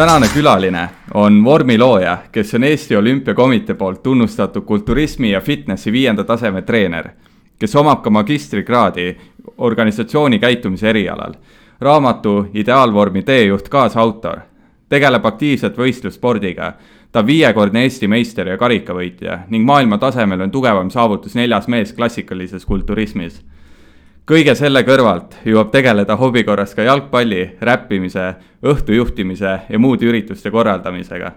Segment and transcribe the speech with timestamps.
[0.00, 6.62] tänane külaline on vormilooja, kes on Eesti Olümpiakomitee poolt tunnustatud kulturismi ja fitnessi viienda taseme
[6.62, 7.08] treener,
[7.58, 9.16] kes omab ka magistrikraadi
[9.58, 11.34] organisatsiooni käitumise erialal.
[11.80, 14.40] raamatu Ideaalvormi teejuht kaasautor,
[14.88, 16.72] tegeleb aktiivselt võistlusspordiga.
[17.12, 21.92] ta on viiekordne Eesti meister ja karikavõitja ning maailma tasemel on tugevam saavutus neljas mees
[21.92, 23.42] klassikalises kulturismis
[24.28, 31.32] kõige selle kõrvalt jõuab tegeleda hobi korras ka jalgpalli, räppimise, õhtujuhtimise ja muude ürituste korraldamisega.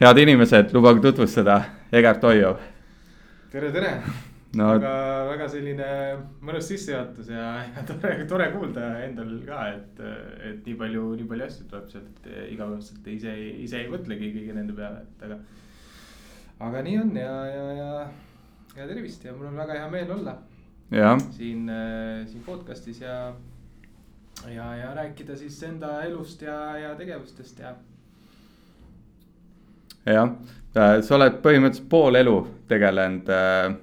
[0.00, 1.60] head inimesed, lubage tutvustada
[1.92, 2.56] Egert Oiov.
[3.50, 3.92] tere, tere
[4.56, 4.72] no..
[4.74, 4.94] väga,
[5.30, 5.90] väga selline
[6.42, 7.46] mõnus sissejuhatus ja,
[7.76, 10.02] ja tore, tore kuulda endal ka, et,
[10.50, 14.76] et nii palju, nii palju asju tuleb sealt igapäevaselt ise, ise ei mõtlegi kõigi nende
[14.76, 15.38] peale, et aga.
[16.68, 18.04] aga nii on ja, ja, ja,
[18.76, 20.36] ja tervist ja mul on väga hea meel olla
[21.36, 23.32] siin, äh, siin podcast'is ja,
[24.50, 27.74] ja, ja rääkida siis enda elust ja, ja tegevustest ja.
[30.06, 30.30] jah,
[30.76, 32.36] äh, sa oled põhimõtteliselt pool elu
[32.70, 33.74] tegelenud äh,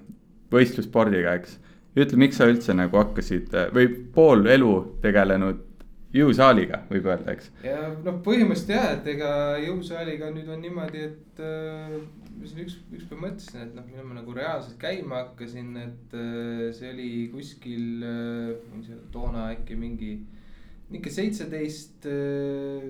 [0.53, 1.59] võistlusspordiga, eks.
[1.97, 5.72] ütle, miks sa üldse nagu hakkasid või pool elu tegelenud
[6.13, 7.49] jõusaaliga, võib öelda, eks.
[7.65, 9.31] ja noh, põhimõtteliselt jah, et ega
[9.63, 11.41] jõusaaliga nüüd on niimoodi, et
[12.43, 16.63] ma siin üks, ükspäev mõtlesin, et noh, millal ma nagu reaalselt käima hakkasin, et äh,
[16.75, 20.13] see oli kuskil äh,, toona äkki mingi,
[20.93, 22.89] ikka seitseteist äh,.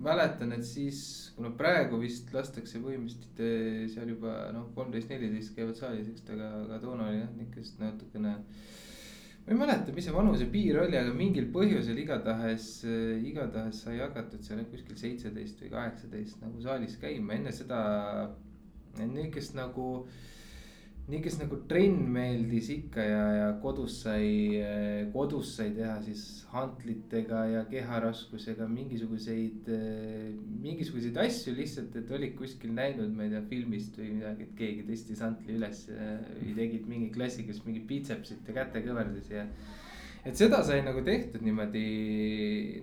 [0.00, 1.00] mäletan, et siis,
[1.36, 6.36] kuna praegu vist lastakse põhimõtteliselt äh, seal juba noh, kolmteist, neliteist käivad saalis, eks ta,
[6.36, 8.36] aga, aga toona oli jah, niukest natukene
[9.50, 14.44] ma ei mäleta, mis see vanusepiir oli, aga mingil põhjusel igatahes, äh, igatahes sai hakatud
[14.46, 17.80] seal kuskil seitseteist või kaheksateist nagu saalis käima, enne seda
[19.00, 20.06] niukest nagu,
[21.10, 24.60] niukest nagu trenn meeldis ikka ja, ja kodus sai,
[25.14, 26.22] kodus sai teha siis
[26.52, 29.70] hantlitega ja keharaskusega mingisuguseid,
[30.62, 34.86] mingisuguseid asju lihtsalt, et olid kuskil näinud, ma ei tea, filmist või midagi, et keegi
[34.88, 39.46] tõstis hantli üles või tegid mingi klassikas mingi biitsepsit ja käte kõverdas ja
[40.24, 41.86] et seda sai nagu tehtud niimoodi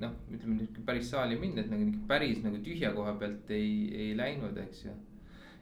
[0.02, 4.16] noh, ütleme nüüd päris saali minna, et nagu päris nagu tühja koha pealt ei, ei
[4.18, 4.96] läinud, eks ju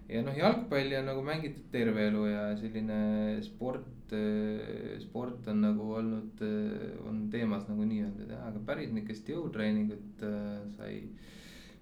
[0.09, 2.97] ja noh, jalgpalli on nagu mängitud terve elu ja selline
[3.45, 9.31] sport, äh, sport on nagu olnud, äh, on teemas nagu nii-öelda teha, aga päris niukest
[9.33, 10.99] jõutreeningut äh, sai.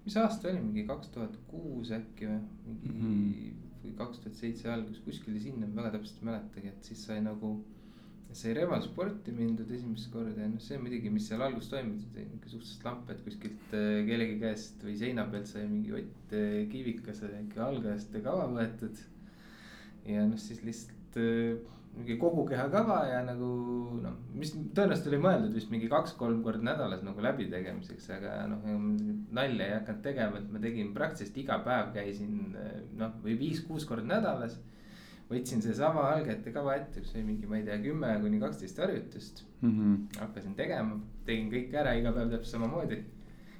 [0.04, 3.62] mis aasta oli, mingi kaks tuhat kuus äkki või, mingi mm -hmm.
[3.84, 7.22] või kaks tuhat seitse algus, kuskile sinna, ma väga täpselt ei mäletagi, et siis sai
[7.24, 7.56] nagu
[8.34, 12.86] sai revalsporti mindud esimest korda ja noh, see muidugi, mis seal alguses toimus, nihuke suhteliselt
[12.88, 17.68] lamp, et kuskilt äh, kellegi käest või seina pealt sai mingi Ott äh, Kivikas ikka
[17.68, 19.04] algajaste kava võetud.
[20.10, 21.54] ja noh, siis lihtsalt äh,
[21.94, 23.48] mingi kogu keha kava ja nagu
[24.02, 28.66] noh, mis tõenäoliselt oli mõeldud vist mingi kaks-kolm korda nädalas nagu läbitegemiseks, aga noh,
[29.30, 32.56] nalja ei hakanud tegema, et ma tegin praktiliselt iga päev käisin
[32.98, 34.58] noh, või viis-kuus korda nädalas
[35.30, 39.44] võtsin seesama algete kava ette, kus oli mingi, ma ei tea, kümme kuni kaksteist harjutust
[39.62, 39.70] mm.
[39.70, 40.20] -hmm.
[40.20, 43.02] hakkasin tegema, tegin kõik ära, iga päev täpselt samamoodi.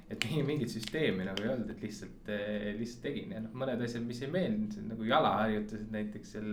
[0.09, 4.03] et mingit süsteemi nagu ei olnud, et lihtsalt, eh, lihtsalt tegin ja noh, mõned asjad,
[4.05, 6.51] mis ei meeldinud, nagu jalaharjutused näiteks seal,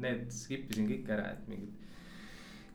[0.00, 1.84] need skip isin kõik ära, et mingid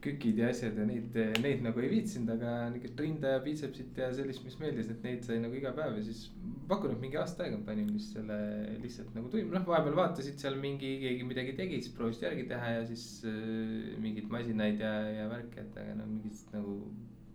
[0.04, 4.08] kükid ja asjad ja neid, neid nagu ei viitsinud, aga niukest rinda ja piitsepsit ja
[4.16, 6.30] sellist, mis meeldis, et neid sai nagu iga päev ja siis.
[6.70, 8.38] pakun, et mingi aasta aega panin vist selle
[8.84, 12.72] lihtsalt nagu tuim, noh vahepeal vaatasid seal mingi, keegi midagi tegi, siis proovisid järgi teha
[12.78, 16.80] ja siis äh, mingeid masinaid ja, ja värki, et aga no mingit nagu.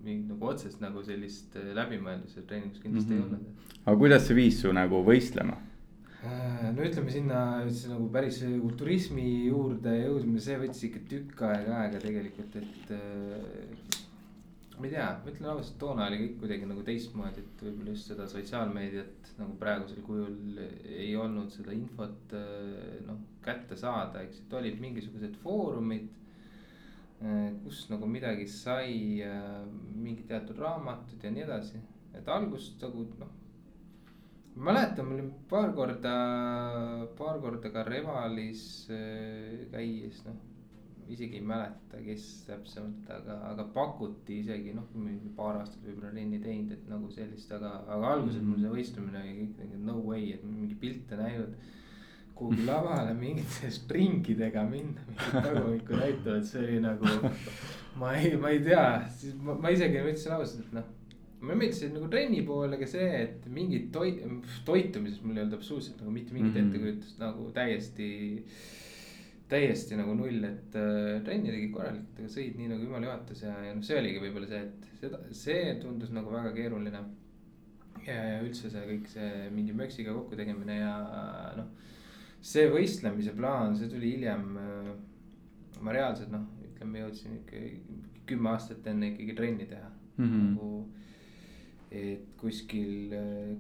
[0.05, 3.25] mingit nagu otsest nagu sellist läbimõelduse treeningus kindlasti mm -hmm.
[3.25, 3.47] ei mhm.
[3.47, 3.87] olnud.
[3.87, 5.57] aga kuidas see viis su nagu võistlema?
[6.25, 11.75] Äh, no ütleme sinna siis nagu päris kulturismi juurde jõudmine, see võttis ikka tükk aega
[11.83, 13.99] aega tegelikult, et äh,.
[14.79, 18.09] ma ei tea, ma ütlen ausalt, toona oli kõik kuidagi nagu teistmoodi, et võib-olla just
[18.09, 24.59] seda sotsiaalmeediat nagu praegusel kujul ei olnud seda infot äh, noh kätte saada, eks, et
[24.63, 26.13] olid mingisugused foorumid
[27.65, 29.23] kus nagu midagi sai
[29.95, 31.79] mingid teatud raamatud ja nii edasi,
[32.17, 33.31] et algust nagu noh
[34.55, 36.15] ma mäletan, ma olin paar korda,
[37.19, 40.37] paar korda ka Revalis äh, käies, noh.
[41.11, 44.87] isegi ei mäleta, kes täpsemalt, aga, aga pakuti isegi noh,
[45.37, 49.35] paar aastat võib-olla renni teinud, et nagu sellist, aga, aga alguses mul see võistlemine oli
[49.43, 51.57] kõik nagu no way, et mingi pilte näinud.
[52.35, 57.31] kuhugi lavale mingite stringidega minna, mingit tagumikku näitavad, see oli nagu.
[58.01, 58.87] ma ei, ma ei tea,
[59.19, 60.93] siis ma, ma isegi ütlesin ausalt, et noh
[61.45, 64.23] mulle meeldis nagu trenni poole ka see, et mingit toit,
[64.67, 66.69] toitumises mul ei olnud absoluutselt nagu mitte mingit mm -hmm.
[66.69, 68.09] ettekujutust nagu täiesti.
[69.49, 73.53] täiesti nagu null, et äh, trenni tegid korralikult, aga sõid nii nagu jumal juhatas ja,
[73.67, 77.03] ja noh, see oligi võib-olla see, et seda, see tundus nagu väga keeruline.
[78.07, 80.95] ja, ja üldse see kõik see mingi möksiga kokku tegemine ja
[81.59, 81.69] noh,
[82.41, 84.49] see võistlemise plaan, see tuli hiljem.
[85.81, 87.63] ma reaalselt noh, ütleme jõudsin ikka
[88.27, 90.51] kümme aastat enne ikkagi trenni teha mm -hmm.
[90.55, 90.89] nagu.
[91.95, 93.13] Et kuskil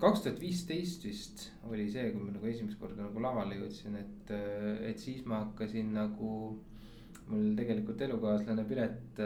[0.03, 4.33] kaks tuhat viisteist vist oli see, kui ma nagu esimest korda nagu lavale jõudsin, et,
[4.91, 6.31] et siis ma hakkasin nagu.
[7.25, 9.21] mul tegelikult elukaaslane Piret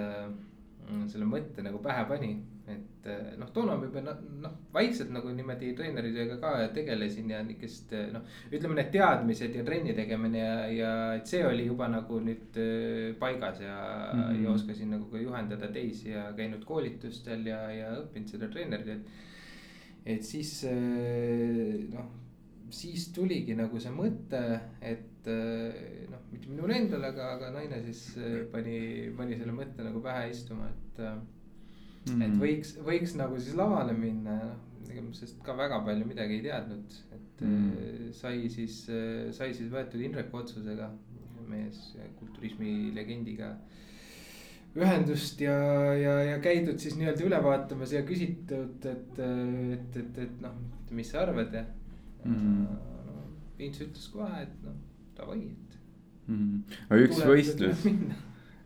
[1.11, 2.29] selle mõtte nagu pähe pani
[2.69, 7.95] et eh, noh, toona ma juba noh, vaikselt nagu niimoodi treeneridega ka tegelesin ja niukest
[7.97, 8.27] eh, noh.
[8.53, 13.15] ütleme need teadmised ja trenni tegemine ja, ja et see oli juba nagu nüüd eh,
[13.21, 13.79] paigas ja
[14.13, 14.45] mm, -hmm.
[14.45, 19.27] ja oskasin nagu ka juhendada teisi ja käinud koolitustel ja, ja õppinud seda treenerit, et.
[20.17, 20.53] et siis
[21.93, 22.13] noh,
[22.71, 24.43] siis tuligi nagu see mõte,
[24.81, 28.05] et noh, mitte minul endal, aga, aga naine siis
[28.53, 31.03] pani, pani selle mõtte nagu pähe istuma, et
[32.13, 32.25] mm..
[32.27, 34.39] et võiks, võiks nagu siis lavale minna
[34.99, 38.09] ja noh, sest ka väga palju midagi ei teadnud, et mm.
[38.17, 38.81] sai siis,
[39.37, 40.91] sai siis võetud Indreku otsusega,
[41.49, 43.55] mees kulturismi legendiga
[44.79, 45.57] ühendust ja,
[45.97, 50.59] ja, ja käidud siis nii-öelda üle vaatamas ja küsitud, et, et, et, et noh,
[50.95, 51.65] mis sa arvad ja
[52.25, 52.85] mm..
[53.59, 54.77] Vints ütles kohe, et noh,
[55.19, 55.79] davai, et
[56.29, 56.79] mm..
[56.89, 57.87] aga üks võistlus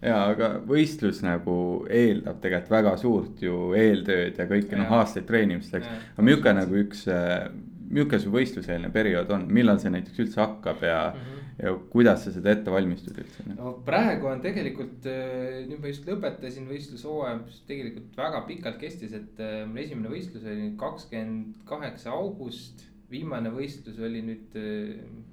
[0.02, 1.56] ja, aga võistlus nagu
[1.90, 5.92] eeldab tegelikult väga suurt ju eeltööd ja kõike noh, aastaid treenimist, eks.
[6.14, 7.46] aga milline nagu üks, äh,
[7.92, 11.48] milline su võistluseelne periood on, millal see näiteks üldse hakkab ja mm, -hmm.
[11.62, 13.46] ja kuidas sa seda ette valmistud üldse?
[13.54, 19.14] no praegu on tegelikult, äh, nüüd ma just lõpetasin võistlushooaja, mis tegelikult väga pikalt kestis,
[19.18, 24.54] et äh, mul esimene võistlus oli kakskümmend kaheksa august viimane võistlus oli nüüd,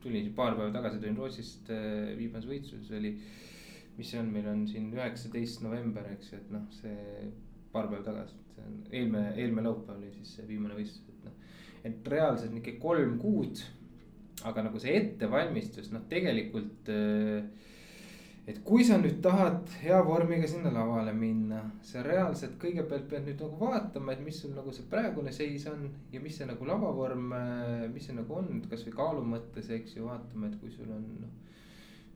[0.03, 1.69] tulin paar päeva tagasi, tulin Rootsist,
[2.19, 3.13] viimane võistlus oli
[3.99, 7.29] mis see on, meil on siin üheksateist november, eks ju, et noh, see
[7.73, 11.57] paar päeva tagasi, see on eelmine, eelmine laupäev oli siis see viimane võistlus, et noh.
[11.89, 13.59] et reaalselt nihuke kolm kuud,
[14.47, 17.43] aga nagu see ettevalmistus, noh, tegelikult äh,
[18.49, 23.43] et kui sa nüüd tahad hea vormiga sinna lavale minna, sa reaalselt kõigepealt pead nüüd
[23.43, 27.27] nagu vaatama, et mis sul nagu see praegune seis on ja mis see nagu lavavorm,
[27.35, 31.05] äh, mis see nagu on, kasvõi kaalu mõttes, eks ju, vaatama, et kui sul on
[31.19, 31.37] noh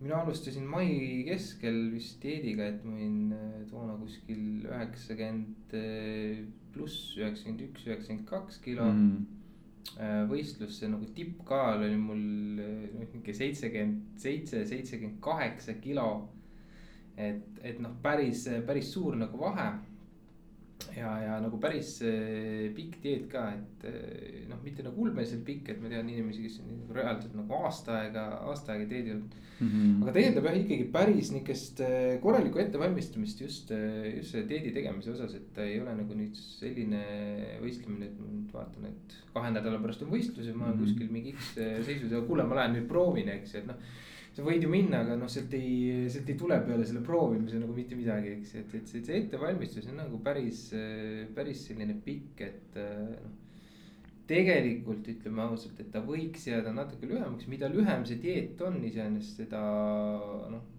[0.03, 7.13] mina alustasin mai keskel vist dieediga, et ma olin äh, toona kuskil üheksakümmend äh, pluss,
[7.19, 8.89] üheksakümmend üks, üheksakümmend kaks kilo.
[8.91, 9.39] Mm..
[10.29, 12.21] võistlus, see nagu tippkaal oli mul
[12.55, 16.29] noh, nihuke seitsekümmend seitse, seitsekümmend kaheksa kilo.
[17.19, 19.67] et, et noh, päris, päris suur nagu vahe
[20.97, 25.71] ja, ja nagu päris äh, pikk dieet ka, et äh, noh, mitte nagu ulmeliselt pikk,
[25.73, 29.67] et ma tean inimesi, kes on nagu reaalselt nagu aasta aega, aasta aega dieedil mm.
[29.67, 30.03] -hmm.
[30.03, 33.73] aga ta eeldab jah ikkagi päris nihukest äh, korralikku ettevalmistumist just,
[34.15, 37.03] just selle dieedi tegemise osas, et ta ei ole nagu nüüd selline
[37.63, 40.81] võistlemine, et ma nüüd vaatan, et kahe nädala pärast on võistlus ja ma olen mm
[40.81, 40.89] -hmm.
[40.89, 41.53] kuskil mingi X
[41.85, 44.01] seisus ja kuule, ma lähen nüüd proovin, eks ju, et noh
[44.33, 47.75] sa võid ju minna, aga noh, sealt ei, sealt ei tule peale selle proovimise nagu
[47.75, 50.65] mitte midagi, eks, et, et see, ettevalmistus on nagu päris,
[51.35, 53.39] päris selline pikk, et noh.
[54.27, 59.43] tegelikult ütleme ausalt, et ta võiks jääda natuke lühemaks, mida lühem see dieet on iseenesest,
[59.43, 59.61] seda
[60.53, 60.72] noh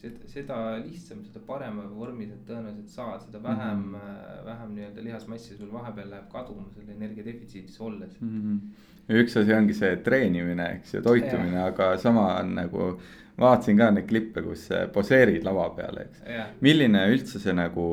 [0.00, 4.44] seda, seda lihtsam, seda parema vormi sa tõenäoliselt saad, seda vähem mm, -hmm.
[4.46, 8.40] vähem nii-öelda lihasmassi sul vahepeal läheb kaduma selle energia defitsiidis olles mm.
[8.40, 8.60] -hmm.
[9.08, 12.92] ja üks asi ongi see treenimine, eks ju, toitumine, aga sama on nagu.
[13.40, 16.18] vaatasin ka neid klippe, kus poseerid lava peal, eks.
[16.60, 17.86] milline üldse see nagu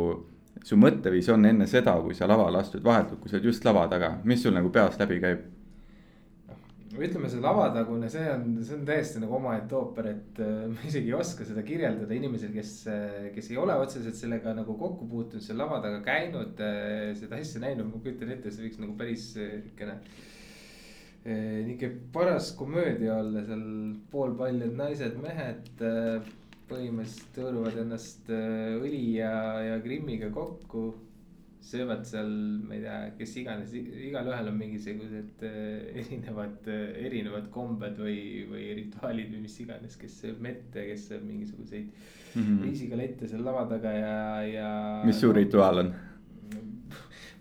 [0.64, 3.86] su mõtteviis on enne seda, kui sa lavale astud, vahetult, kui sa oled just lava
[3.88, 5.46] taga, mis sul nagu peas läbi käib?
[7.06, 11.12] Ütleme, see lavatagune, see on, see on täiesti nagu omaette ooper, et äh, ma isegi
[11.12, 15.44] ei oska seda kirjeldada inimesel, kes, äh, kes ei ole otseselt sellega nagu kokku puutunud,
[15.44, 19.30] seal lava taga käinud, äh, seda asja näinud, ma kujutan ette, see võiks nagu päris
[19.38, 20.00] niukene.
[21.68, 23.64] niuke paras komöödia olla seal
[24.12, 25.74] poolpaljad naised, mehed
[26.70, 29.34] põhimõtteliselt hõõruvad ennast õli ja,
[29.66, 30.86] ja grimmiga kokku
[31.68, 32.30] söövad seal,
[32.68, 38.20] ma ei tea, kes iganes, igalühel on mingisugused äh, erinevad, äh, erinevad kombed või,
[38.50, 42.62] või rituaalid või mis iganes, kes sööb mette, kes sööb mingisuguseid mm -hmm.
[42.68, 44.70] riisikalette seal lava taga ja, ja.
[45.06, 45.96] mis su rituaal on?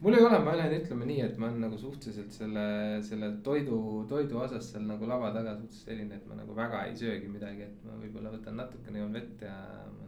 [0.01, 2.67] mul ei ole, ma olen, ütleme nii, et ma olen nagu suhteliselt selle,
[3.07, 3.79] selle toidu,
[4.11, 7.69] toidu osas seal nagu lava taga suhteliselt selline, et ma nagu väga ei söögi midagi,
[7.69, 9.57] et ma võib-olla võtan natukene joon vett ja
[9.87, 10.06] ma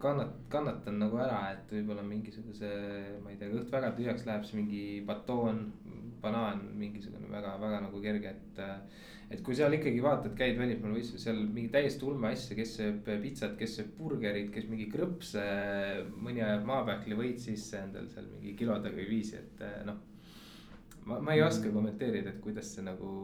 [0.00, 2.70] kannat-, kannatan nagu ära, et võib-olla mingisuguse,
[3.22, 5.62] ma ei tea, kõht väga tühjaks läheb, siis mingi batoon,
[6.20, 8.60] banaan, mingisugune väga, väga nagu kerge, et.
[9.30, 13.06] et kui seal ikkagi vaatad, käid välismaal võistlusel, seal mingi täiesti ulme asja, kes sööb
[13.22, 15.44] pitsat, kes sööb burgerit, kes mingi krõpse,
[16.18, 20.02] mõni ajab maapähkli võit sisse endal seal mingi kilodega või viisi, et noh
[21.06, 23.14] ma, ma ei oska kommenteerida, et kuidas see nagu,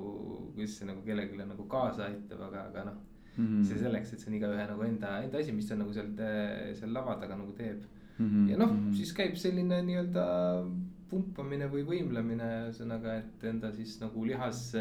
[0.55, 3.63] kuidas see nagu kellelegi nagu kaasa aitab, aga, aga noh mm -hmm..
[3.69, 6.11] see selleks, et see on igaühe nagu enda, enda asi, mis ta nagu seal,
[6.81, 7.81] seal lava taga nagu teeb
[8.19, 8.27] mm.
[8.27, 8.51] -hmm.
[8.51, 8.97] ja noh mm, -hmm.
[8.97, 10.27] siis käib selline nii-öelda
[11.07, 14.73] pumpamine või võimlemine, ühesõnaga, et enda siis nagu lihas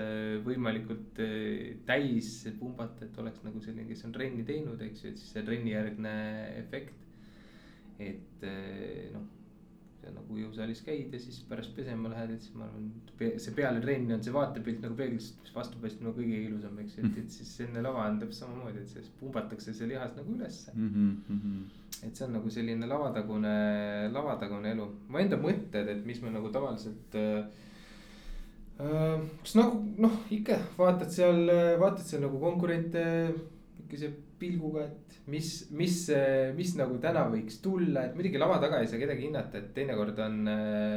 [0.47, 5.21] võimalikult eh, täis pumbata, et oleks nagu selline, kes on trenni teinud, eks ju, et
[5.21, 6.15] siis see trennijärgne
[6.63, 7.01] efekt.
[7.99, 8.41] et
[9.13, 9.29] noh
[10.13, 12.91] nagu jõusaalis käid ja siis pärast pesema lähed, et siis ma arvan,
[13.41, 16.97] see peale trenni on see vaatepilt nagu peeglist, mis vastu paistab nagu kõige ilusam, eks
[16.97, 20.37] ju, et, et siis enne lava on täpselt samamoodi, et siis pumbatakse see lihas nagu
[20.37, 20.91] ülesse mm.
[21.29, 22.07] -hmm.
[22.07, 23.55] et see on nagu selline lavatagune,
[24.13, 27.45] lavatagune elu, mu enda mõtted, et mis ma nagu tavaliselt äh,
[28.77, 31.45] kas nagu noh, ikka vaatad seal,
[31.79, 33.03] vaatad seal nagu konkurente
[33.85, 34.09] niukese
[34.41, 35.95] pilguga, et mis, mis,
[36.57, 40.19] mis nagu täna võiks tulla, et muidugi lava taga ei saa kedagi hinnata, et teinekord
[40.25, 40.43] on,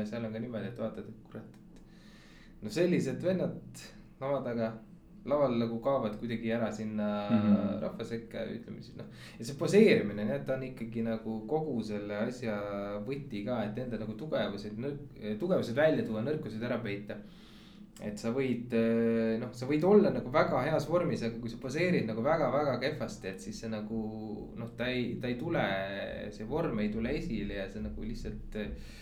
[0.09, 1.81] seal on ka niimoodi, et vaatad, et kurat, et.
[2.65, 3.83] no sellised vennad
[4.23, 4.71] lava taga,
[5.29, 7.81] laval nagu kaovad kuidagi ära sinna mm -hmm.
[7.83, 9.07] rahva sekka, ütleme siis noh.
[9.39, 12.57] ja see poseerimine, nii et ta on ikkagi nagu kogu selle asja
[13.07, 14.81] võti ka, et enda nagu tugevused,
[15.39, 17.17] tugevused välja tuua, nõrkused ära peita
[17.99, 21.59] et sa võid, eh, noh, sa võid olla nagu väga heas vormis, aga kui sa
[21.63, 24.03] poseerid nagu väga-väga kehvasti, et siis see nagu
[24.59, 25.65] noh, ta ei, ta ei tule,
[26.35, 28.93] see vorm ei tule esile ja see nagu lihtsalt eh,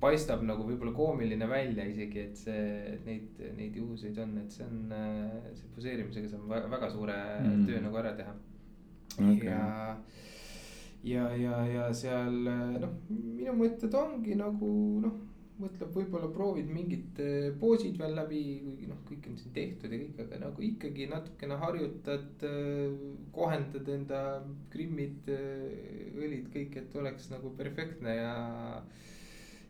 [0.00, 4.66] paistab nagu võib-olla koomiline välja isegi, et see, et neid, neid juhuseid on, et see
[4.68, 7.64] on, eh, see poseerimisega saab väga, väga suure mm.
[7.70, 8.36] töö nagu ära teha
[9.16, 9.48] okay..
[9.48, 9.96] ja,
[11.08, 14.74] ja, ja, ja seal noh, minu mõtted ongi nagu
[15.06, 15.16] noh
[15.60, 20.00] mõtleb, võib-olla proovid mingid eh, poosid veel läbi, kuigi noh, kõik on siin tehtud ja
[20.02, 24.22] kõik, aga nagu ikkagi natukene harjutad, eh, kohendad enda
[24.72, 28.34] grimmid, eh, õlid, kõik, et oleks nagu perfektne ja.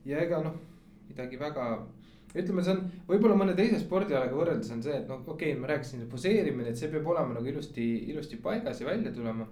[0.09, 0.59] ja ega noh,
[1.07, 1.69] midagi väga,
[2.35, 5.71] ütleme, see on võib-olla mõne teise spordialaga võrreldes on see, et noh, okei okay,, ma
[5.71, 9.47] rääkisin, poseerimine, et see peab olema nagu ilusti, ilusti paigas ja välja tulema.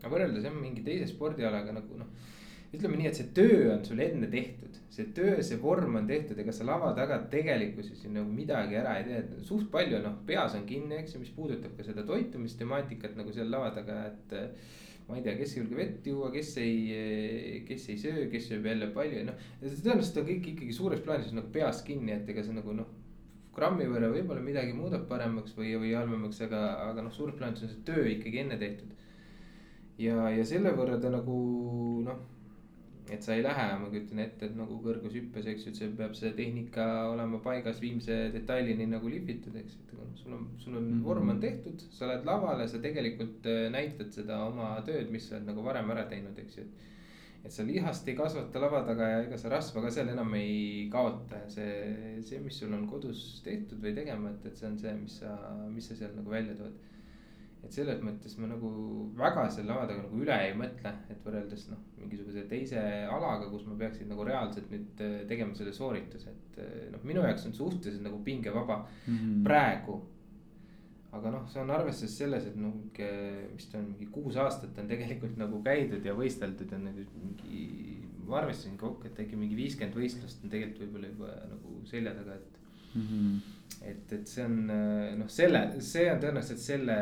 [0.00, 2.38] aga võrreldes jah mingi teise spordialaga nagu noh
[2.70, 6.38] ütleme nii, et see töö on sul enne tehtud, see töö, see vorm on tehtud,
[6.38, 10.54] ega sa lava taga tegelikkuses ju nagu midagi ära ei tee, suht palju noh, peas
[10.58, 14.38] on kinni, eks ju, mis puudutab ka seda toitumistemaatikat nagu seal lava taga, et.
[15.10, 18.68] ma ei tea, kes ei julge vett juua, kes ei, kes ei söö, kes sööb
[18.70, 19.44] jälle palju, noh.
[19.64, 22.92] tõenäoliselt on kõik ikkagi suures plaanis nagu peas kinni, et ega see nagu noh
[23.56, 27.72] grammi võrra võib-olla midagi muudab paremaks või, või halvemaks, aga, aga noh, suures plaanis on
[27.72, 28.94] see töö ikkagi enne tehtud.
[29.98, 31.40] ja, ja selle võrra ta nagu
[32.06, 32.20] noh
[33.10, 36.14] et sa ei lähe, ma kujutan ette, et nagu kõrgushüppes, eks ju, et see peab
[36.18, 39.90] see tehnika olema paigas viimse detailini nagu lihvitud, eks, et
[40.20, 41.02] sul on, sul on mm -hmm.
[41.04, 45.36] vorm on tehtud, sa oled lavale, sa tegelikult äh, näitad seda oma tööd, mis sa
[45.36, 46.86] oled nagu varem ära teinud, eks ju, et.
[47.44, 50.88] et sa lihast ei kasvata lava taga ja ega sa rasva ka seal enam ei
[50.92, 54.94] kaota ja see, see, mis sul on kodus tehtud või tegemata, et see on see,
[54.94, 55.36] mis sa,
[55.68, 56.76] mis sa seal nagu välja tood
[57.64, 58.68] et selles mõttes ma nagu
[59.18, 62.80] väga selle lava taga nagu üle ei mõtle, et võrreldes noh, mingisuguse teise
[63.12, 67.24] alaga, kus ma peaksin nagu reaalselt nüüd äh, tegema selle soorituse, et äh, noh, minu
[67.26, 69.44] jaoks on suhteliselt nagu pingevaba mm -hmm.
[69.44, 70.00] praegu.
[71.12, 72.74] aga noh, see on arvestades selles, et noh,
[73.54, 77.64] mis ta on, mingi kuus aastat on tegelikult nagu käidud ja võisteldud ja nüüd mingi.
[78.26, 82.34] ma arvestasin kokku, et äkki mingi viiskümmend võistlust on tegelikult võib-olla juba nagu selja taga,
[82.34, 82.60] et
[82.94, 83.02] mm.
[83.02, 86.98] -hmm et, et see on noh, selle, see on tõenäoliselt selle,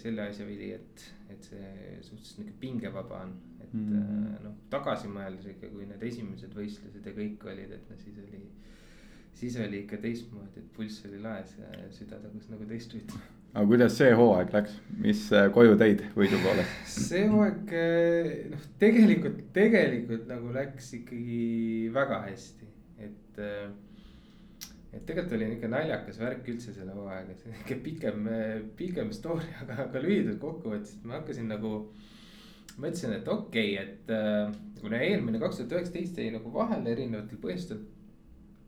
[0.00, 3.36] selle asja vili, et, et see suhteliselt nihuke pingevaba on.
[3.60, 4.40] et mm.
[4.46, 8.42] noh, tagasi mõeldes ikka, kui need esimesed võistlused ja kõik olid, et no siis oli.
[9.34, 13.22] siis oli ikka teistmoodi, et pulss oli laes ja süda tagus nagu teist rütmi.
[13.52, 16.64] aga kuidas see hooaeg läks, mis äh, koju tõid võidu poole?
[16.88, 17.74] see hooaeg
[18.54, 22.70] noh, tegelikult, tegelikult nagu läks ikkagi väga hästi,
[23.04, 23.68] et äh,
[24.94, 28.28] et tegelikult oli nihuke naljakas värk üldse selle hooaega, see nihuke pikem,
[28.78, 31.74] pikem story, aga, aga lühidalt kokkuvõttes ma hakkasin nagu.
[32.74, 37.38] mõtlesin, et okei okay,, et äh, kuna eelmine kaks tuhat üheksateist jäi nagu vahele erinevatel
[37.42, 37.84] põhjustel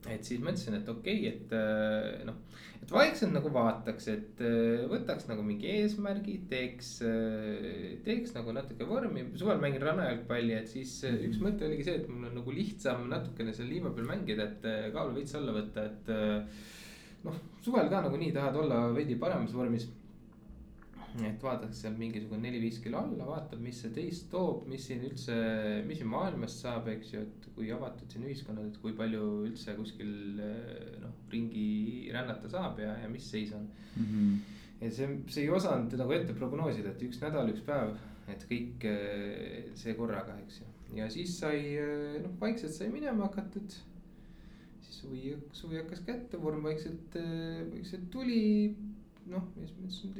[0.05, 2.37] et siis mõtlesin, et okei okay,, et äh, noh,
[2.77, 8.87] et vaikselt nagu vaataks, et äh, võtaks nagu mingi eesmärgi, teeks, äh, teeks nagu natuke
[8.87, 13.07] vormi, suvel mängin rannajalgpalli, et siis üks mõte oligi see, et mul on nagu lihtsam
[13.11, 16.11] natukene seal liiva peal mängida, et kaalu veits alla võtta, et.
[17.25, 19.89] noh, suvel ka nagunii tahad olla veidi paremas vormis
[21.25, 25.37] et vaadatakse seal mingisugune neli-viis kilo alla, vaatab, mis see teist toob, mis siin üldse,
[25.87, 29.73] mis siin maailmast saab, eks ju, et kui avatud siin ühiskonnad, et kui palju üldse
[29.79, 30.13] kuskil
[31.01, 34.05] noh, ringi rännata saab ja, ja mis seis on mm.
[34.05, 34.37] -hmm.
[34.83, 37.97] ja see, see ei osanud nagu ette prognoosida, et üks nädal, üks päev,
[38.29, 38.89] et kõik
[39.79, 40.71] see korraga, eks ju.
[41.01, 41.77] ja siis sai
[42.23, 43.79] noh, vaikselt sai minema hakatud
[44.87, 47.17] siis suvi, suvi hakkas kätte, vorm vaikselt,
[47.73, 48.75] vaikselt tuli.
[49.31, 49.47] Noh,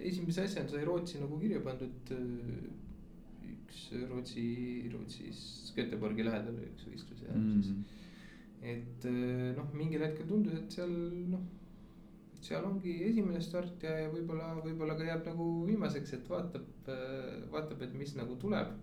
[0.09, 2.13] esimese asjana sai Rootsi nagu kirja pandud.
[3.47, 4.47] üks Rootsi,
[4.93, 5.43] Rootsis
[5.75, 7.61] Göteborgi lähedal üks võistlus ja mm -hmm.
[7.63, 7.77] siis.
[8.73, 9.07] et
[9.57, 10.91] noh, mingil hetkel tundus, et seal
[11.33, 11.45] noh
[12.41, 16.67] seal ongi esimene start ja, ja võib-olla, võib-olla ka jääb nagu viimaseks, et vaatab,
[17.51, 18.75] vaatab, et mis nagu tuleb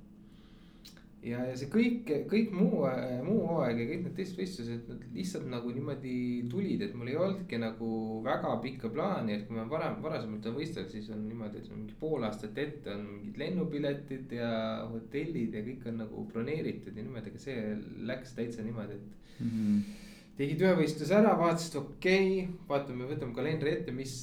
[1.24, 2.84] ja, ja see kõik, kõik muu,
[3.24, 6.14] muu hooaeg ja kõik need teised võistlused, nad lihtsalt nagu niimoodi
[6.52, 7.90] tulid, et mul ei olnudki nagu
[8.26, 11.98] väga pikka plaani, et kui ma varem, varasemalt olen võistelnud, siis on niimoodi, et mingi
[12.00, 14.54] pool aastat ette on mingid lennupiletid ja
[14.92, 17.76] hotellid ja kõik on nagu broneeritud ja niimoodi, aga see
[18.10, 19.52] läks täitsa niimoodi, et mm.
[19.52, 20.02] -hmm
[20.34, 24.14] tegid ühe võistluse ära, vaatasid, okei okay,, vaatame, võtame kalendri ette, mis,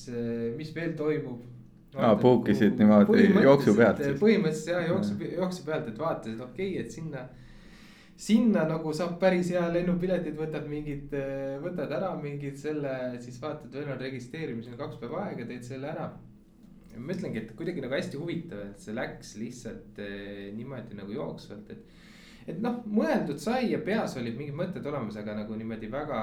[0.58, 1.46] mis veel toimub
[1.96, 4.18] aa, puukisid niimoodi jooksu pealt siis?
[4.22, 7.28] põhimõtteliselt jah, jooksu, jooksu pealt, et vaatasid, okei okay,, et sinna.
[8.22, 11.16] sinna nagu saab päris hea lennupiletid, võtad mingid,
[11.64, 12.94] võtad ära mingid selle,
[13.24, 16.12] siis vaatad, veel on registreerimisel kaks päeva aega, teed selle ära.
[16.98, 21.72] ma ütlengi, et kuidagi nagu hästi huvitav, et see läks lihtsalt eh, niimoodi nagu jooksvalt,
[21.72, 22.00] et
[22.52, 26.22] et noh, mõeldud sai ja peas olid mingid mõtted olemas, aga nagu niimoodi väga,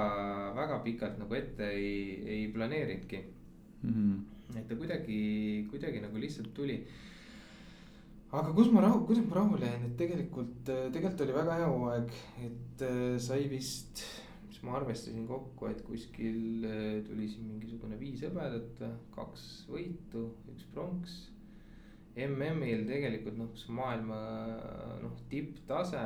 [0.57, 1.93] väga pikalt nagu ette ei,
[2.27, 3.93] ei planeerinudki mm.
[3.93, 5.21] -hmm et ta kuidagi,
[5.71, 6.79] kuidagi nagu lihtsalt tuli.
[8.29, 12.11] aga kus ma rahu, kuidas ma rahule jäin, et tegelikult, tegelikult oli väga hea hooaeg,
[12.45, 14.03] et äh, sai vist,
[14.49, 18.85] mis ma arvestasin kokku, et kuskil äh, tuli siin mingisugune viis hõbedat,
[19.17, 21.19] kaks võitu, üks pronks.
[22.19, 24.19] MM-il tegelikult noh, kus maailma
[25.05, 26.03] noh, tipptase,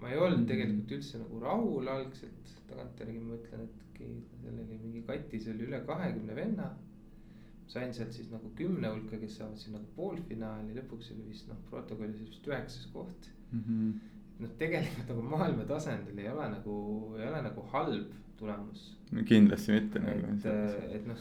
[0.00, 0.50] ma ei olnud mhm.
[0.52, 5.80] tegelikult üldse nagu rahul algselt, tagantjärgi ma ütlen, et seal oli mingi katis oli üle
[5.88, 6.68] kahekümne venna
[7.70, 11.58] sain sealt siis nagu kümne hulka, kes saavad siin nagu poolfinaali, lõpuks oli vist noh,
[11.70, 13.64] protokollis vist üheksas koht mm.
[13.64, 13.96] -hmm.
[14.44, 16.76] noh, tegelikult nagu maailma tasandil ei ole nagu,
[17.18, 18.86] ei ole nagu halb tulemus.
[19.28, 20.32] kindlasti mitte nagu.
[20.36, 21.20] et, et noh,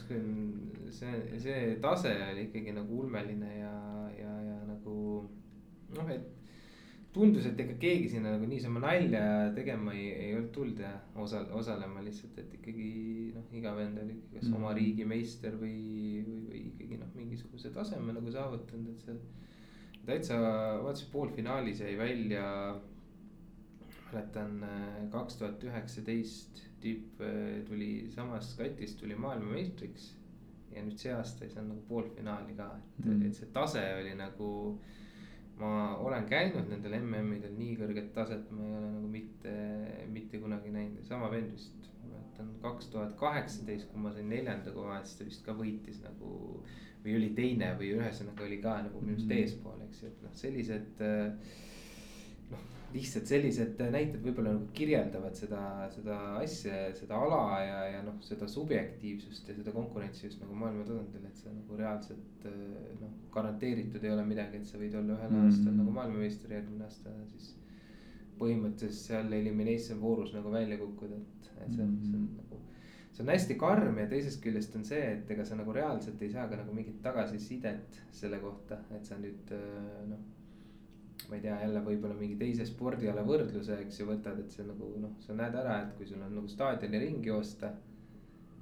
[0.99, 3.75] see, see tase oli ikkagi nagu ulmeline ja,
[4.19, 4.95] ja, ja nagu
[5.95, 6.44] noh, et
[7.15, 9.23] tundus, et ega keegi sinna nagu niisama nalja
[9.55, 10.91] tegema ei, ei olnud tulnud ja
[11.23, 12.89] osal-, osalema lihtsalt, et ikkagi
[13.35, 17.71] noh, iga vend oli kas mm oma riigi meister või, või, või ikkagi noh, mingisuguse
[17.75, 19.17] taseme nagu saavutanud, et see.
[20.05, 20.37] täitsa
[20.83, 22.45] vaatasin poolfinaalis jäi välja,
[24.11, 24.61] mäletan
[25.11, 30.13] kaks tuhat üheksateist tüüp eh, tuli samast katist tuli maailmameistriks.
[30.75, 32.65] ja nüüd see aasta ei saanud nagu poolfinaali ka,
[32.99, 34.47] et mm, et see tase oli nagu
[35.59, 39.53] ma olen käinud nendel MM-idel nii kõrget taset, ma ei ole nagu mitte,
[40.11, 41.91] mitte kunagi näinud, sama vend vist.
[42.03, 46.01] ma mäletan kaks tuhat kaheksateist, kui ma sain neljanda koha, siis ta vist ka võitis
[46.03, 46.63] nagu.
[47.05, 49.37] või oli teine või ühesõnaga oli ka nagu minust mhm.
[49.37, 51.03] eespool, eks ju, et noh, sellised
[52.51, 52.63] noh,
[52.95, 55.61] lihtsalt sellised näited võib-olla nagu kirjeldavad seda,
[55.93, 60.85] seda asja, seda ala ja, ja noh, seda subjektiivsust ja seda konkurentsi just nagu maailma
[60.87, 62.47] tasandil, et see nagu reaalselt
[63.01, 65.51] noh, garanteeritud ei ole midagi, et sa võid olla ühel mm -hmm.
[65.51, 67.53] aastal nagu maailmameister, järgmine aasta siis.
[68.39, 72.09] põhimõtteliselt seal elimination voorus nagu välja kukkuda, et, et see on mm, -hmm.
[72.11, 72.57] see on nagu.
[73.13, 76.31] see on hästi karm ja teisest küljest on see, et ega sa nagu reaalselt ei
[76.31, 79.55] saa ka nagu mingit tagasisidet selle kohta, et sa nüüd
[80.09, 80.34] noh
[81.29, 84.91] ma ei tea, jälle võib-olla mingi teise spordiala võrdluse, eks ju, võtad, et see nagu
[85.01, 87.73] noh, sa näed ära, et kui sul on nagu staadioni ringi joosta.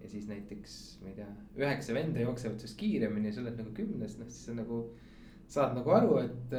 [0.04, 1.30] ja siis näiteks, ma ei tea,
[1.62, 4.84] üheksa venda jooksevad sinust kiiremini ja sa oled nagu kümnes, noh siis sa nagu.
[5.54, 6.54] saad nagu aru, et,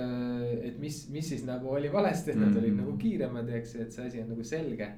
[0.68, 2.58] et mis, mis siis nagu oli valesti, et nad mm -hmm.
[2.62, 4.88] olid nagu kiiremad, eks ju, et see asi on nagu selge.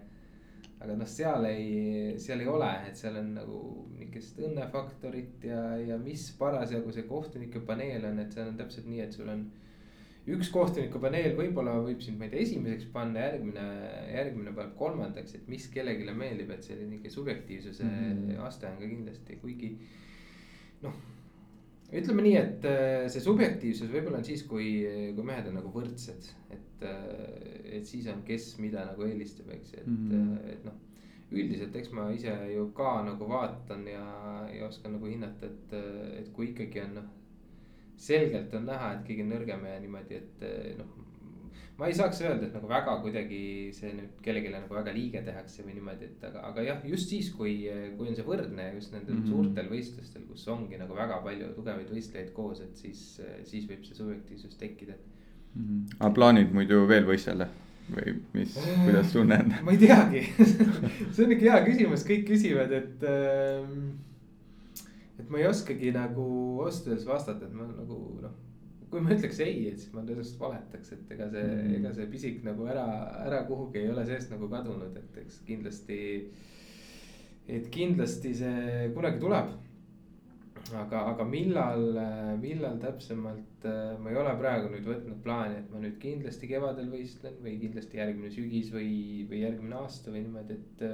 [0.80, 3.60] aga noh, seal ei, seal ei ole, et seal on nagu
[3.98, 9.00] niukest õnnefaktorit ja, ja mis parasjagu see kohtunike paneel on, et seal on täpselt nii,
[9.00, 9.46] et sul on
[10.26, 13.66] üks kohtunikupaneel võib-olla võib sind, ma ei tea, esimeseks panna, järgmine,
[14.10, 18.40] järgmine paneb kolmandaks, et mis kellelegi meeldib, et selline ikka subjektiivsuse mm -hmm.
[18.46, 19.76] aste on ka kindlasti, kuigi
[20.82, 20.96] noh
[21.94, 24.70] ütleme nii, et äh, see subjektiivsus võib-olla on siis, kui,
[25.14, 29.74] kui mehed on nagu võrdsed, et, äh, et siis on, kes mida nagu eelistab, eks,
[29.74, 30.50] et mm, -hmm.
[30.52, 30.82] et noh.
[31.30, 34.02] üldiselt, eks ma ise ju ka nagu vaatan ja,
[34.54, 35.72] ja oskan nagu hinnata, et,
[36.20, 37.08] et kui ikkagi on noh
[37.96, 40.92] selgelt on näha, et keegi on nõrgem ja niimoodi, et eh, noh.
[41.76, 43.40] ma ei saaks öelda, et nagu väga kuidagi
[43.76, 47.28] see nüüd kellelegi nagu väga liige tehakse või niimoodi, et aga, aga jah, just siis,
[47.36, 47.58] kui,
[47.98, 49.34] kui on see võrdne just nendel mm -hmm.
[49.34, 53.04] suurtel võistlustel, kus ongi nagu väga palju tugevaid võistlejaid koos, et siis,
[53.44, 55.62] siis võib see subjektiivsus tekkida mm.
[55.62, 56.00] -hmm.
[56.00, 57.48] aga plaanid muidu veel võistelda?
[57.86, 60.22] või mis, kuidas tunned ma ei teagi
[61.14, 63.62] see on ikka hea küsimus, kõik küsivad, et äh,
[65.26, 66.24] et ma ei oskagi nagu
[66.62, 68.34] ausalt öeldes vastata, et ma nagu noh.
[68.86, 71.78] kui ma ütleks ei, et siis ma tõenäoliselt valetaks, et ega see mm, -hmm.
[71.80, 72.86] ega see pisik nagu ära,
[73.26, 75.98] ära kuhugi ei ole seest nagu kadunud, et eks kindlasti.
[77.48, 79.50] et kindlasti see kunagi tuleb.
[80.74, 81.98] aga, aga millal,
[82.42, 83.66] millal täpsemalt,
[84.02, 87.98] ma ei ole praegu nüüd võtnud plaani, et ma nüüd kindlasti kevadel võistlen või kindlasti
[87.98, 90.86] järgmine sügis või, või järgmine aasta või niimoodi, et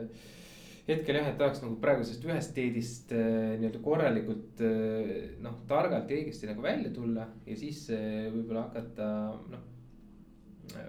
[0.88, 6.18] hetkel jah, et tahaks nagu praegusest ühest teedist äh, nii-öelda korralikult äh, noh, targalt ja
[6.18, 9.10] õigesti nagu välja tulla ja siis äh, võib-olla hakata
[9.52, 9.68] noh.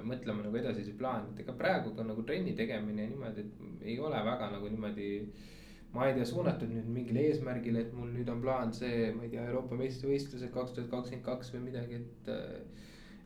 [0.07, 4.21] mõtlema nagu edasisi plaane, et ega praegu ka nagu trenni tegemine niimoodi, et ei ole
[4.25, 5.09] väga nagu niimoodi
[5.93, 9.33] ma ei tea, suunatud nüüd mingile eesmärgile, et mul nüüd on plaan see, ma ei
[9.33, 12.31] tea, Euroopa meistrivõistlused kaks tuhat kakskümmend kaks või midagi, et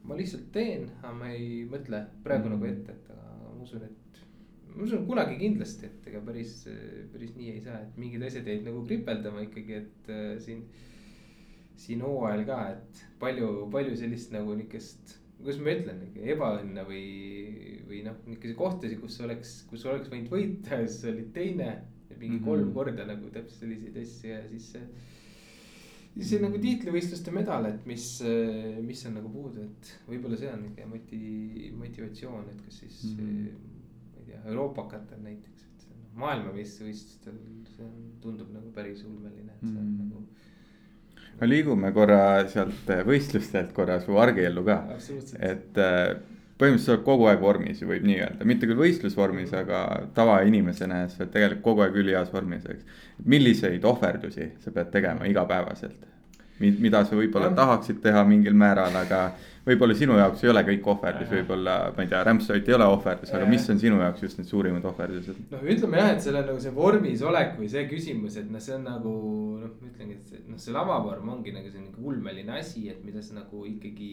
[0.08, 2.66] ma lihtsalt teen, aga ma ei mõtle praegu mm -hmm.
[2.66, 4.07] nagu ette, et aga ma usun, et
[4.76, 6.54] ma usun kunagi kindlasti, et ega päris,
[7.14, 10.68] päris nii ei saa, et mingid asjad jäid nagu kripeldama ikkagi, et äh, siin.
[11.78, 16.00] siin hooajal ka, et palju, palju sellist nagu niukest, kuidas ma ütlen,
[16.34, 17.04] ebaõnne või,
[17.86, 21.70] või noh, niukese kohtasid, kus oleks, kus oleks võinud võita ja siis olid teine.
[22.18, 22.46] mingi mm -hmm.
[22.50, 24.86] kolm korda nagu täpselt selliseid asju ja siis see
[26.16, 28.06] siis see nagu tiitlivõistluste medal, et mis,
[28.82, 33.28] mis on nagu puudu, et võib-olla see on nihuke moti-, motivatsioon, et kas siis mm.
[33.28, 33.77] -hmm
[34.46, 37.38] euroopakatel näiteks, et noh, maailmameistrivõistlustel,
[37.74, 40.00] see on, tundub nagu päris ulmeline, et see on mm.
[40.06, 40.24] nagu.
[41.42, 44.82] no liigume korra sealt võistlustelt korra su argiellu ka,
[45.40, 46.18] et äh,
[46.58, 49.82] põhimõtteliselt sa oled kogu aeg vormis ju võib nii öelda, mitte küll võistlusvormis, aga
[50.18, 53.02] tavainimesena sa oled tegelikult kogu aeg üliheas vormis, eks.
[53.26, 56.17] milliseid ohverdusi sa pead tegema igapäevaselt?
[56.60, 59.22] Mida sa võib-olla tahaksid teha mingil määral, aga
[59.68, 63.34] võib-olla sinu jaoks ei ole kõik ohverdus, võib-olla ma ei tea, rämpstoit ei ole ohverdus,
[63.36, 65.42] aga mis on sinu jaoks just need suurimad ohverdused?
[65.52, 68.78] noh, ütleme jah, et selle nagu see vormis olek või see küsimus, et noh, see
[68.78, 69.14] on nagu
[69.64, 73.24] noh, ma ütlengi, et noh, see lavavorm ongi nagu see nagu ulmeline asi, et mida
[73.26, 74.12] sa nagu ikkagi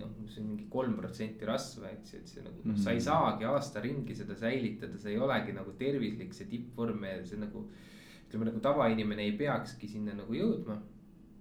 [0.00, 3.00] noh, see on mingi kolm protsenti rasva, eks ju, et see nagu noh, sa ei
[3.00, 3.06] mhm.
[3.08, 7.68] saagi aasta ringi seda säilitada, see ei olegi nagu tervislik, see tippvorm ja see nagu.
[8.30, 10.76] ütleme nagu tavainimene ei peakski sinna nagu jõudma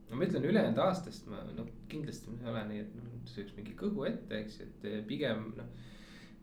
[0.10, 3.56] no ma ütlen ülejäänud aastast ma noh, kindlasti ma ei ole nii, et noh, sööks
[3.58, 5.70] mingi kõhu ette, eks, et eh, pigem noh.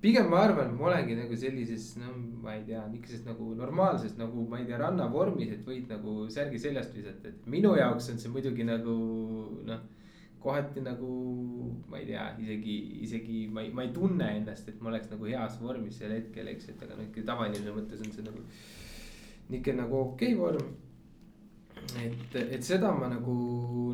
[0.00, 2.12] pigem ma arvan, ma olengi nagu sellises, no
[2.44, 6.62] ma ei tea, niisuguses nagu normaalses nagu ma ei tea, rannavormis, et võid nagu särgi
[6.62, 8.96] seljast visata, et minu jaoks on see muidugi nagu
[9.66, 9.84] noh
[10.46, 11.10] kohati nagu
[11.90, 15.26] ma ei tea, isegi, isegi ma ei, ma ei tunne ennast, et ma oleks nagu
[15.26, 18.44] heas vormis sel hetkel, eks, et aga no ikka tavainimese mõttes on see nagu.
[19.48, 20.70] nihuke nagu okei okay vorm
[22.02, 23.34] et, et seda ma nagu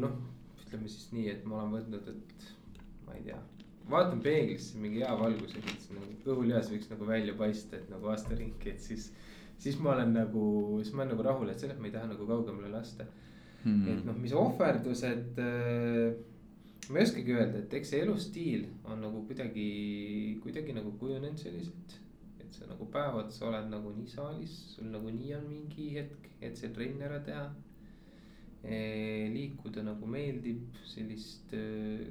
[0.02, 0.18] noh,
[0.62, 2.46] ütleme siis nii, et ma olen võtnud, et
[3.06, 3.40] ma ei tea.
[3.92, 8.12] vaatan peeglisse mingi hea valgusega, et see nagu kõhulihas võiks nagu välja paista, et nagu
[8.12, 9.10] aasta ringi, et siis.
[9.62, 10.44] siis ma olen nagu,
[10.82, 13.72] siis ma olen nagu rahul, et sellest ma ei taha nagu kaugemale lasta mm.
[13.72, 13.88] -hmm.
[13.92, 16.14] et noh, mis ohverdused äh,
[16.90, 21.98] ma ei oskagi öelda, et eks see elustiil on nagu kuidagi, kuidagi nagu kujunenud selliselt.
[22.40, 26.72] et sa nagu päev otsa oled nagunii saalis, sul nagunii on mingi hetk, et see
[26.74, 27.44] trenn ära teha
[28.62, 31.50] liikuda nagu meeldib, sellist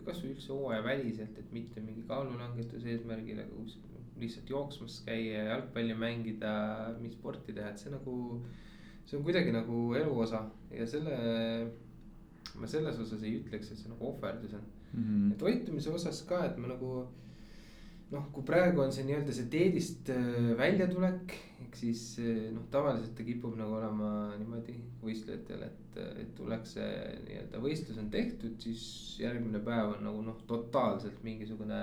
[0.06, 6.52] kasvõi üldse hooajaväliselt, et mitte mingi kaalulangetuse eesmärgil, aga kuskil lihtsalt jooksmas käia, jalgpalli mängida,
[6.98, 8.18] mingit sporti teha, et see nagu.
[9.06, 11.16] see on kuidagi nagu elu osa ja selle,
[12.56, 15.02] ma selles osas ei ütleks, et see nagu ohverdus on mm.
[15.02, 15.32] -hmm.
[15.32, 16.92] et toitumise osas ka, et ma nagu
[18.12, 23.14] noh, kui praegu on see nii-öelda see teedist äh, väljatulek, ehk siis äh, noh, tavaliselt
[23.18, 26.88] ta kipub nagu olema niimoodi võistlejatel, et, et tullakse
[27.28, 28.84] nii-öelda võistlus on tehtud, siis
[29.22, 31.80] järgmine päev on nagu noh, totaalselt mingisugune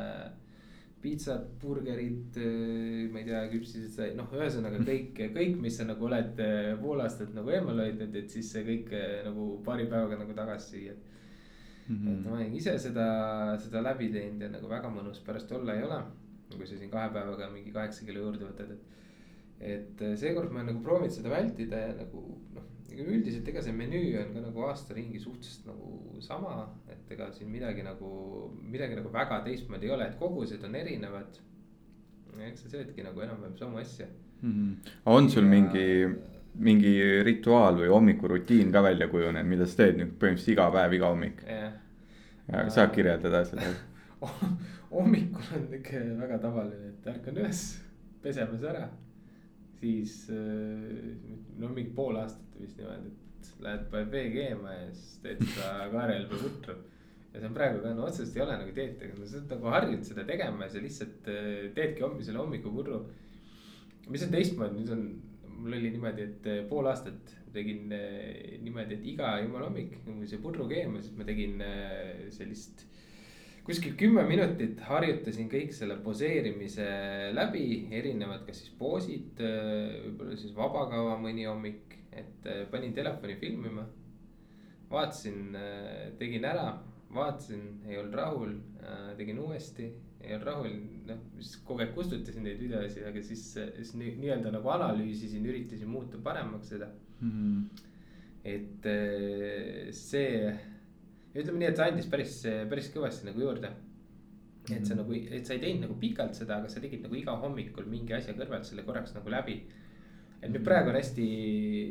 [0.98, 6.42] pitsad, burgerid, äh, ma ei tea, küpsised, noh, ühesõnaga kõik, kõik, mis sa nagu oled
[6.82, 8.92] pool aastat nagu eemal hoidnud, et siis see kõik
[9.24, 10.98] nagu paari päevaga nagu tagasi süüa
[11.88, 11.96] mm.
[11.96, 12.12] -hmm.
[12.12, 13.08] et ma olen ise seda,
[13.64, 16.02] seda läbi teinud ja nagu väga mõnus pärast olla ei ole.
[16.56, 18.84] kui sa siin kahe päevaga mingi kaheksa kilo juurde võtad, et.
[19.60, 22.22] et äh, seekord ma nagu proovinud seda vältida ja nagu
[22.54, 26.54] noh, üldiselt ega see menüü on ka nagu aasta ringi suhteliselt nagu sama.
[26.88, 28.08] et ega siin midagi nagu,
[28.62, 31.42] midagi nagu väga teistmoodi ei ole, et kogused on erinevad.
[32.48, 34.06] eks sa söödki nagu enam-vähem samu asju
[34.42, 34.52] mm.
[34.52, 34.90] -hmm.
[35.06, 35.50] on sul ja...
[35.50, 35.86] mingi
[36.58, 36.94] mingi
[37.26, 41.44] rituaal või hommikurutiin ka välja kujunenud, mida sa teed nüüd põhimõtteliselt iga päev, iga hommik
[41.46, 41.76] yeah.?
[42.72, 43.68] saad kirjeldada seda
[44.90, 47.62] hommikul on ikka väga tavaline, et ärkan üles,
[48.22, 48.88] peseme see ära.
[49.78, 50.14] siis
[51.58, 55.70] no mingi pool aastat vist niimoodi, et lähed paned vee keema ja siis teed seda
[55.94, 56.74] kaarelbe putru.
[57.32, 59.72] ja see on praegu ka, no otseselt ei ole nagu dieet, aga sa oled nagu
[59.76, 61.32] harjunud seda tegema ja sa lihtsalt
[61.78, 63.02] teedki homme selle hommikupurru.
[64.08, 65.08] mis on teistmoodi, nüüd on
[65.58, 70.28] mul oli niimoodi, et eh, pool aastat tegin eh, niimoodi, et iga jumala hommik, kui
[70.30, 72.86] see pudru keema, siis ma tegin eh, sellist.
[73.68, 76.86] kuskil kümme minutit harjutasin kõik selle poseerimise
[77.36, 83.84] läbi, erinevad, kas siis poosid, võib-olla siis vabakava mõni hommik, et panin telefoni filmima.
[84.88, 85.52] vaatasin,
[86.16, 86.70] tegin ära,
[87.12, 88.54] vaatasin, ei olnud rahul,
[89.18, 89.90] tegin uuesti,
[90.28, 90.72] ei olnud rahul,
[91.08, 96.20] noh, siis kogu aeg kustutasin neid videosid, aga siis, siis nii-öelda nagu analüüsisin, üritasin muuta
[96.22, 97.30] paremaks seda mm.
[97.30, 97.84] -hmm.
[98.54, 98.90] et
[99.96, 100.52] see
[101.36, 102.38] ütleme nii, et see andis päris,
[102.70, 103.70] päris kõvasti nagu juurde.
[104.68, 104.98] et sa mhm.
[105.00, 108.12] nagu, et sa ei teinud nagu pikalt seda, aga sa tegid nagu iga hommikul mingi
[108.12, 109.62] asja kõrvalt selle korraks nagu läbi.
[110.38, 110.66] Et nüüd mhm.
[110.68, 111.26] praegu on hästi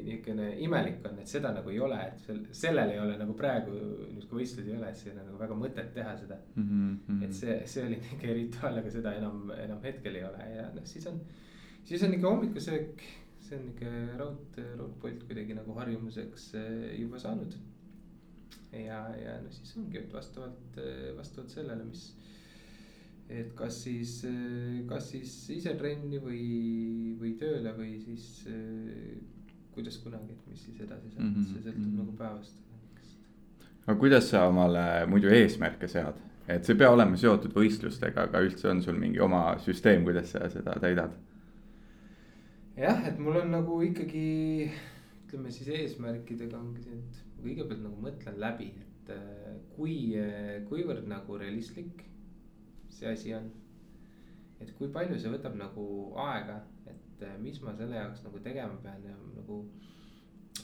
[0.08, 3.76] niisugune imelik on, et seda nagu ei ole, et sel, sellel ei ole nagu praegu
[3.76, 6.68] nüüd, kui võistlusi ei ole, et siin on nagu väga mõtet teha seda mm.
[6.68, 7.24] -hmm.
[7.28, 10.86] et see, see oli niisugune rituaal, aga seda enam, enam hetkel ei ole ja noh,
[10.88, 11.20] siis on,
[11.84, 13.08] siis on ikka hommikusöök
[13.48, 17.56] see on nihuke raud, raudpolt kuidagi nagu harjumuseks eh, juba saanud
[18.72, 20.80] ja, ja no siis ongi, et vastavalt,
[21.18, 22.10] vastavalt sellele, mis.
[23.30, 24.22] Et kas siis,
[24.88, 26.44] kas siis ise trenni või,
[27.20, 28.46] või tööle või siis
[29.78, 31.52] kuidas kunagi, et mis siis edasi saab mm, -hmm.
[31.52, 32.00] see sõltub mm -hmm.
[32.00, 32.56] nagu päevast.
[33.86, 38.42] aga kuidas sa omale muidu eesmärke sead, et see ei pea olema seotud võistlustega, aga
[38.48, 41.14] üldse on sul mingi oma süsteem, kuidas sa seda täidad?
[42.78, 44.26] jah, et mul on nagu ikkagi
[45.28, 51.06] ütleme siis eesmärkidega ongi see, et kõigepealt nagu mõtlen läbi, et äh, kui, äh, kuivõrd
[51.08, 52.06] nagu realistlik
[52.98, 53.50] see asi on.
[54.62, 55.86] et kui palju see võtab nagu
[56.24, 59.62] aega, et äh, mis ma selle jaoks nagu tegema pean ja nagu.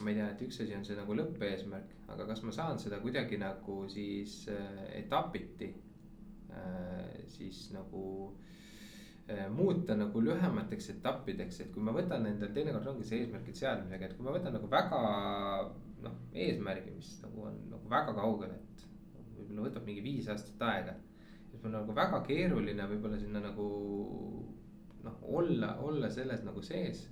[0.02, 2.98] ma ei tea, et üks asi on see nagu lõppeesmärk, aga kas ma saan seda
[3.02, 4.40] kuidagi nagu siis
[4.90, 5.70] etapiti
[7.30, 8.02] siis nagu
[9.54, 14.16] muuta nagu lühemateks etappideks, et kui ma võtan endal, teinekord ongi see eesmärkide seadmisega, et
[14.18, 15.00] kui ma võtan nagu väga
[16.04, 18.84] noh, eesmärgi, mis nagu on nagu väga kaugel, et
[19.38, 20.96] võib-olla võtab mingi viis aastat aega.
[21.64, 23.66] Mul on nagu väga keeruline võib-olla sinna nagu
[25.04, 27.08] noh, olla, olla selles nagu sees.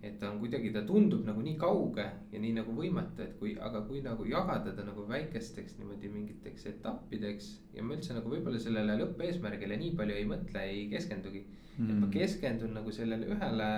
[0.00, 3.50] et ta on kuidagi, ta tundub nagu nii kauge ja nii nagu võimatu, et kui,
[3.60, 7.50] aga kui nagu jagada ta nagu väikesteks niimoodi mingiteks etappideks.
[7.74, 11.90] ja ma üldse nagu võib-olla sellele lõppeesmärgile nii palju ei mõtle, ei keskendugi mm..
[11.90, 12.14] et ma mm.
[12.14, 13.70] keskendun nagu sellele ühele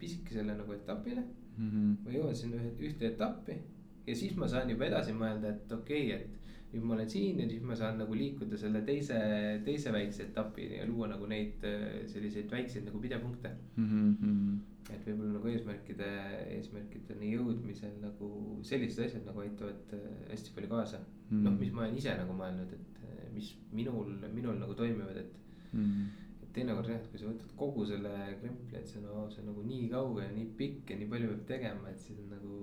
[0.00, 1.70] pisikesele nagu etapile mm.
[1.70, 1.96] -hmm.
[2.04, 3.60] ma jõuan sinna ühte etappi
[4.06, 6.40] ja siis ma saan juba edasi mõelda, et okei okay,, et.
[6.74, 9.18] Nüüd ma olen siin ja siis ma saan nagu liikuda selle teise,
[9.66, 13.86] teise väikse etapini ja luua nagu neid äh, selliseid väikseid nagu pidepunkte mm.
[13.90, 14.56] -hmm.
[14.94, 16.10] et võib-olla nagu eesmärkide,
[16.56, 18.32] eesmärkideni jõudmisel nagu
[18.66, 21.30] sellised asjad nagu aitavad äh, hästi palju kaasa mm.
[21.30, 21.46] -hmm.
[21.46, 25.40] noh, mis ma olen ise nagu mõelnud, et äh, mis minul, minul nagu toimivad, et
[25.72, 25.80] mm.
[25.80, 26.20] -hmm
[26.54, 29.64] teinekord jah, et kui sa võtad kogu selle krempli, et see no see on nagu
[29.66, 32.58] nii kauge ja nii pikk ja nii palju peab tegema, et siis on nagu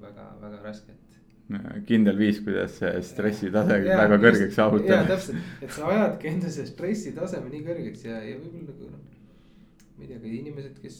[0.00, 1.18] väga, väga raske, et.
[1.88, 5.02] Kindel viis, kuidas see stressitase väga kõrgeks saavutada.
[5.02, 9.02] ja täpselt, et sa ajadki enda see stressitaseme nii kõrgeks ja, ja võib-olla nagu noh.
[9.94, 10.98] ma ei tea, ka inimesed, kes,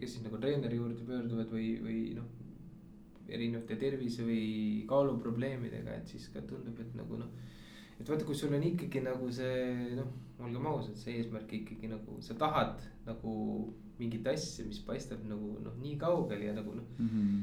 [0.00, 2.30] kes siis nagu treeneri juurde pöörduvad või, või noh.
[3.28, 7.36] erinevate tervise või kaaluprobleemidega, et siis ka tundub, et nagu noh
[7.98, 12.18] et vaata, kui sul on ikkagi nagu see noh, olgem ausad, see eesmärk ikkagi nagu
[12.22, 13.32] sa tahad nagu
[13.98, 17.08] mingit asja, mis paistab nagu noh, nii kaugel ja nagu noh mm.
[17.08, 17.40] -hmm.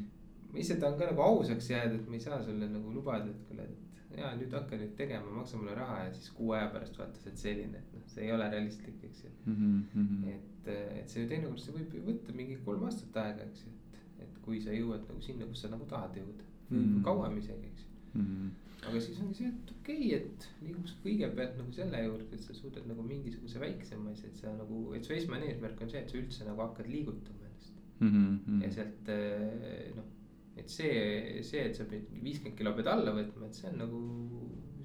[0.56, 3.48] Ma ise tahan ka nagu ausaks jääda, et ma ei saa sulle nagu lubada, et
[3.50, 7.00] kuule, et ja nüüd hakka nüüd tegema, maksa mulle raha ja siis kuu aja pärast
[7.00, 9.56] vaata, sa oled selline, et noh, see ei ole realistlik, eks ju mm.
[9.94, 10.28] -hmm.
[10.34, 10.70] et,
[11.02, 14.04] et see ju teinekord see võib ju võtta mingi kolm aastat aega, eks ju, et,
[14.28, 16.78] et kui sa jõuad nagu sinna, kus sa nagu tahad jõuda mm.
[16.78, 17.04] -hmm.
[17.10, 18.30] kauem isegi, eks ju mm.
[18.30, 18.54] -hmm
[18.86, 22.54] aga siis ongi see, et okei okay,, et liiguks kõigepealt nagu selle juurde, et sa
[22.54, 26.12] suudad nagu mingisuguse väiksema asja, et sa nagu, et su esmane eesmärk on see, et
[26.12, 28.12] sa üldse nagu hakkad liigutama ennast mm.
[28.12, 28.62] -hmm.
[28.64, 30.12] ja sealt eh, noh,
[30.58, 34.02] et see, see, et sa pead viiskümmend kilo pead alla võtma, et see on nagu,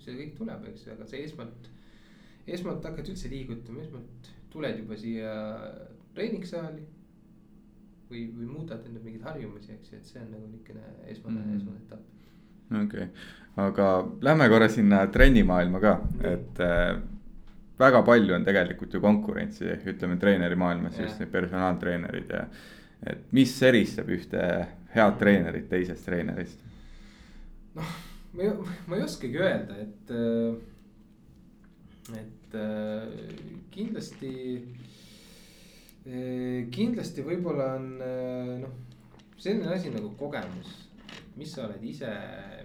[0.03, 1.69] see kõik tuleb, eks ju, aga sa esmalt.
[2.47, 5.35] esmalt hakkad üldse liigutama, esmalt tuled juba siia
[6.15, 6.87] treeningsaali.
[8.11, 10.81] või, või muudad endale mingeid harjumusi, eks ju, et see on nagu niisugune
[11.13, 11.61] esmane mm, -hmm.
[11.61, 12.21] esmane etapp
[12.71, 13.09] okei okay.,
[13.57, 13.87] aga
[14.23, 15.95] lähme korra sinna trennimaailma ka,
[16.33, 17.01] et äh,
[17.81, 22.45] väga palju on tegelikult ju konkurentsi, ütleme treenerimaailmas yeah., just need personaaltreenerid ja.
[23.07, 24.43] Et mis eristab ühte
[24.95, 26.59] head treenerit teisest treenerist?
[27.79, 27.95] noh,
[28.35, 28.51] ma ei,
[28.91, 30.53] ma ei oskagi öelda, et, äh,
[32.21, 33.07] et äh,
[33.71, 34.35] kindlasti,
[36.05, 37.91] äh, kindlasti võib-olla on
[38.67, 38.79] noh,
[39.41, 40.91] selline asi nagu kogemus
[41.41, 42.11] mis sa oled ise,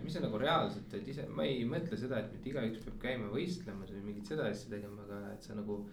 [0.03, 3.29] mis sa nagu reaalselt oled ise, ma ei mõtle seda, et nüüd igaüks peab käima
[3.31, 5.85] võistlemas või mingit seda asja tegema, aga et sa nagu.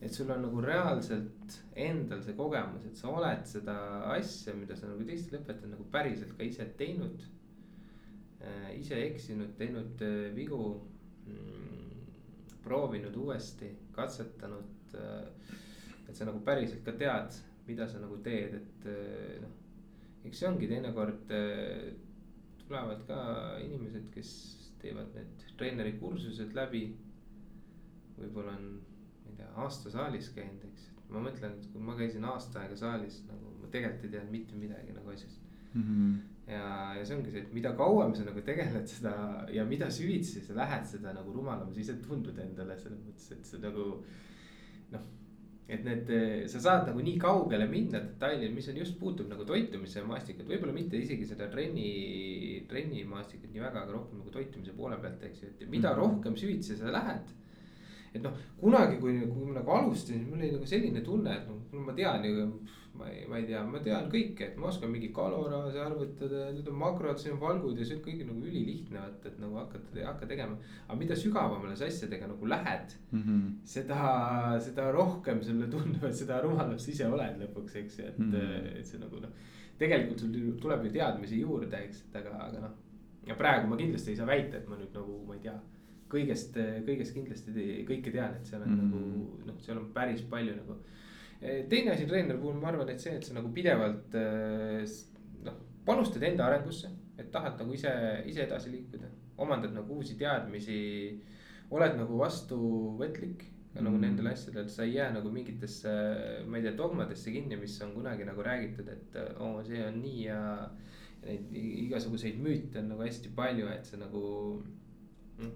[0.00, 3.76] Et sul on nagu reaalselt endal see kogemus, et sa oled seda
[4.14, 7.24] asja, mida sa nagu teistele õpetad, nagu päriselt ka ise teinud
[8.40, 8.70] äh,.
[8.78, 10.60] ise eksinud, teinud äh, vigu
[11.26, 12.04] mm,.
[12.62, 14.74] proovinud uuesti, katsetanud.
[16.08, 17.34] et sa nagu päriselt ka tead,
[17.66, 18.86] mida sa nagu teed, et
[19.42, 19.50] noh,
[20.24, 21.32] eks see ongi teinekord
[22.62, 23.18] tulevad ka
[23.64, 24.30] inimesed, kes
[24.82, 26.84] teevad need treeneri kursused läbi.
[28.18, 28.80] võib-olla on,
[29.38, 33.22] ei tea, aasta saalis käinud, eks, ma mõtlen, et kui ma käisin aasta aega saalis
[33.28, 35.40] nagu ma tegelikult ei teadnud mitte midagi nagu asjast
[35.74, 35.82] mm.
[35.82, 36.16] -hmm.
[36.52, 36.64] ja,
[36.98, 39.12] ja see ongi see, et mida kauem sa nagu tegeled seda
[39.52, 43.46] ja mida süvitsi sa lähed, seda nagu rumalam sa ise tundud endale selles mõttes, et
[43.46, 43.86] see nagu
[44.92, 45.06] noh
[45.68, 46.10] et need,
[46.48, 50.72] sa saad nagu nii kaugele minna detaili, mis on just puutub nagu toitumise maastikut, võib-olla
[50.72, 55.50] mitte isegi seda trenni, trennimaastikut nii väga, aga rohkem nagu toitumise poole pealt, eks ju,
[55.52, 56.00] et mida mhm.
[56.00, 57.36] rohkem süvitsi sa lähed
[58.18, 61.80] et noh, kunagi, kui, kui ma nagu alustasin, mul oli nagu selline tunne, et noh,
[61.86, 62.50] ma tean ju
[62.98, 66.66] ma ei, ma ei tea, ma tean kõike, et ma oskan mingi kaloraaže arvutada, need
[66.70, 70.00] on makrod, siin on valgud ja see on kõik nagu ülilihtne vaata, et nagu hakata,
[70.08, 70.58] hakka tegema.
[70.86, 73.46] aga mida sügavamale sa asjadega nagu lähed mm, -hmm.
[73.74, 74.02] seda,
[74.66, 78.32] seda rohkem sulle tundub, et seda rumalam sa ise oled lõpuks, eks ju, et mm,
[78.32, 78.68] -hmm.
[78.80, 79.30] et see nagu noh.
[79.78, 82.76] tegelikult sul tuleb ju teadmisi juurde, eks, et aga, aga noh.
[83.26, 85.58] ja praegu ma kindlasti ei saa väita, et ma nüüd nagu, ma ei tea
[86.12, 88.92] kõigest, kõigest kindlasti kõike tean, et seal on mm -hmm.
[88.92, 90.78] nagu noh, seal on päris palju nagu
[91.40, 94.82] teine asi treeneri puhul, ma arvan, et see, et sa nagu pidevalt eh,
[95.46, 97.92] noh, panustad enda arengusse, et tahad nagu ise,
[98.26, 100.80] ise edasi liikuda, omandad nagu uusi teadmisi.
[101.70, 103.42] oled nagu vastuvõtlik
[103.74, 104.00] ka nagu mm.
[104.00, 105.90] nendele asjadele, et sa ei jää nagu mingitesse,
[106.48, 110.00] ma ei tea, dogmadesse kinni, mis on kunagi nagu räägitud, et oo oh,, see on
[110.02, 110.42] nii ja.
[111.18, 114.20] Neid igasuguseid müüte on nagu hästi palju, et see nagu
[115.36, 115.50] mm,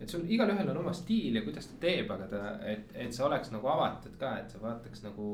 [0.00, 3.26] et sul igalühel on oma stiil ja kuidas ta teeb, aga ta, et, et sa
[3.26, 5.28] oleks nagu avatud ka, et sa vaataks nagu.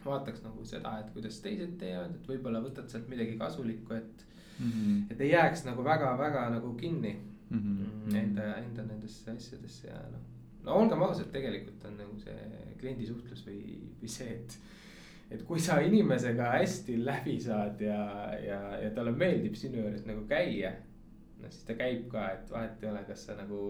[0.00, 4.24] vaataks nagu seda, et kuidas teised teevad, et võib-olla võtad sealt midagi kasulikku, et
[4.58, 4.70] mm.
[4.70, 5.02] -hmm.
[5.12, 7.12] et ei jääks nagu väga-väga nagu kinni
[7.50, 8.16] mm -hmm.
[8.16, 10.20] enda, enda nendesse asjadesse ja noh.
[10.64, 13.60] no olgem ausad, tegelikult on nagu see kliendisuhtlus või,
[14.00, 14.58] või see, et
[15.30, 20.24] et kui sa inimesega hästi läbi saad ja, ja, ja talle meeldib sinu juures nagu
[20.26, 20.72] käia
[21.42, 23.62] noh siis ta käib ka, et vahet ei ole, kas sa nagu.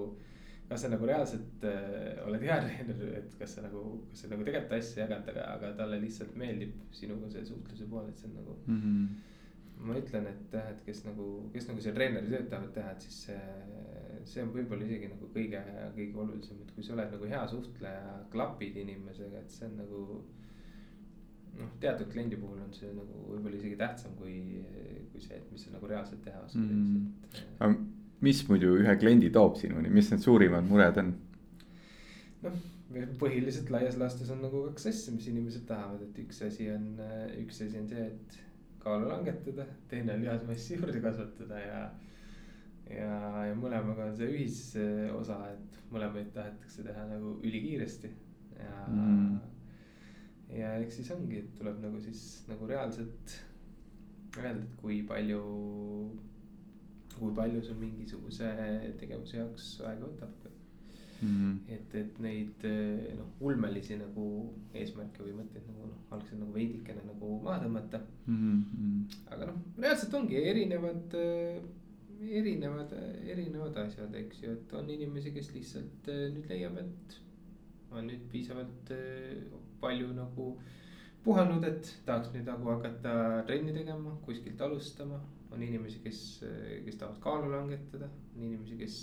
[0.71, 3.81] kas sa nagu reaalselt äh, oled hea treener, et kas sa nagu,
[4.13, 8.07] kas sa nagu tegelikult asja jagad, aga, aga talle lihtsalt meeldib sinuga see suhtluse pool,
[8.07, 8.81] et see on nagu mm.
[8.85, 9.29] -hmm
[9.81, 13.07] ma ütlen, et jah, et kes nagu, kes nagu seal treeneri tööd tahavad teha, et
[13.07, 13.39] siis see,
[14.29, 15.63] see on võib-olla isegi nagu kõige,
[15.97, 20.03] kõige olulisem, et kui sa oled nagu hea suhtleja, klapid inimesega, et see on nagu
[21.59, 24.37] noh, teatud kliendi puhul on see nagu võib-olla isegi tähtsam kui,
[25.13, 27.07] kui see, et mis sa nagu reaalselt teha oskad mm..
[27.59, 27.73] aga
[28.27, 31.15] mis muidu ühe kliendi toob sinuni, mis need suurimad mured on?
[32.45, 32.61] noh,
[33.21, 36.87] põhiliselt laias laastus on nagu kaks asja, mis inimesed tahavad, et üks asi on,
[37.41, 38.39] üks asi on see, et
[38.81, 41.81] kaalu langetada, teine on lihasmassi juurde kasvatada ja.
[42.89, 43.13] ja,
[43.51, 48.13] ja mõlemaga on see ühisosa, et mõlemaid tahetakse teha nagu ülikiiresti
[48.61, 49.57] ja mm
[50.57, 53.37] ja eks siis ongi, et tuleb nagu siis nagu reaalselt
[54.39, 55.41] öelda, et kui palju,
[57.17, 58.51] kui palju sul mingisuguse
[59.01, 60.47] tegevuse jaoks aega võtab
[61.23, 61.29] mm.
[61.29, 61.57] -hmm.
[61.75, 62.67] et, et neid
[63.19, 64.27] noh, ulmelisi nagu
[64.75, 68.63] eesmärke või mõtteid nagu noh, algselt nagu veidikene nagu maha tõmmata mm.
[68.73, 69.19] -hmm.
[69.35, 71.19] aga noh, reaalselt ongi erinevad,
[72.43, 72.95] erinevad,
[73.35, 77.21] erinevad asjad, eks ju, et on inimesi, kes lihtsalt nüüd leiab, et
[77.91, 78.93] on nüüd piisavalt
[79.81, 80.55] palju nagu
[81.25, 83.13] puhanud, et tahaks nüüd nagu hakata
[83.49, 85.21] trenni tegema, kuskilt alustama.
[85.51, 86.19] on inimesi, kes,
[86.85, 88.99] kes tahavad kaalu langetada, on inimesi, kes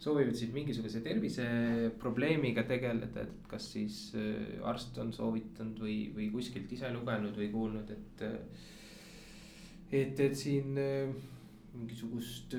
[0.00, 3.98] soovivad siis mingisuguse terviseprobleemiga tegeleda, et kas siis
[4.64, 8.24] arst on soovitanud või, või kuskilt ise lugenud või kuulnud, et.
[10.00, 10.80] et, et siin
[11.78, 12.54] mingisugust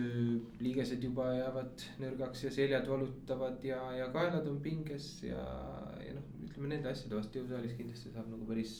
[0.62, 5.42] liigesed juba jäävad nõrgaks ja seljad valutavad ja, ja kaelad on pinges ja,
[6.06, 6.29] ja noh,
[6.60, 8.74] ütleme nende asjade vastu jõusaalis kindlasti saab nagu päris,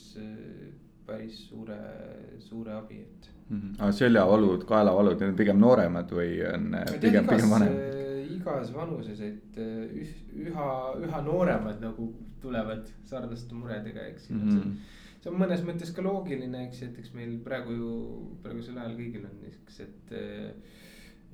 [1.06, 1.78] päris suure,
[2.44, 3.56] suure abi, et mm.
[3.56, 3.78] -hmm.
[3.78, 7.96] aga seljavalud, kaelavalud, need on pigem nooremad või on pigem, pigem vanemad?
[8.36, 10.68] igas vanuses, et üha,
[11.06, 14.48] üha nooremad nagu tulevad sarnaste muredega, eks mm.
[14.48, 17.88] -hmm see on mõnes mõttes ka loogiline, eks, et eks meil praegu ju,
[18.40, 20.54] praegusel ajal kõigil on niisugused äh,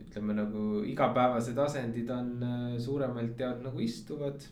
[0.03, 4.43] ütleme nagu igapäevased asendid on äh, suuremalt jaolt nagu istuvad.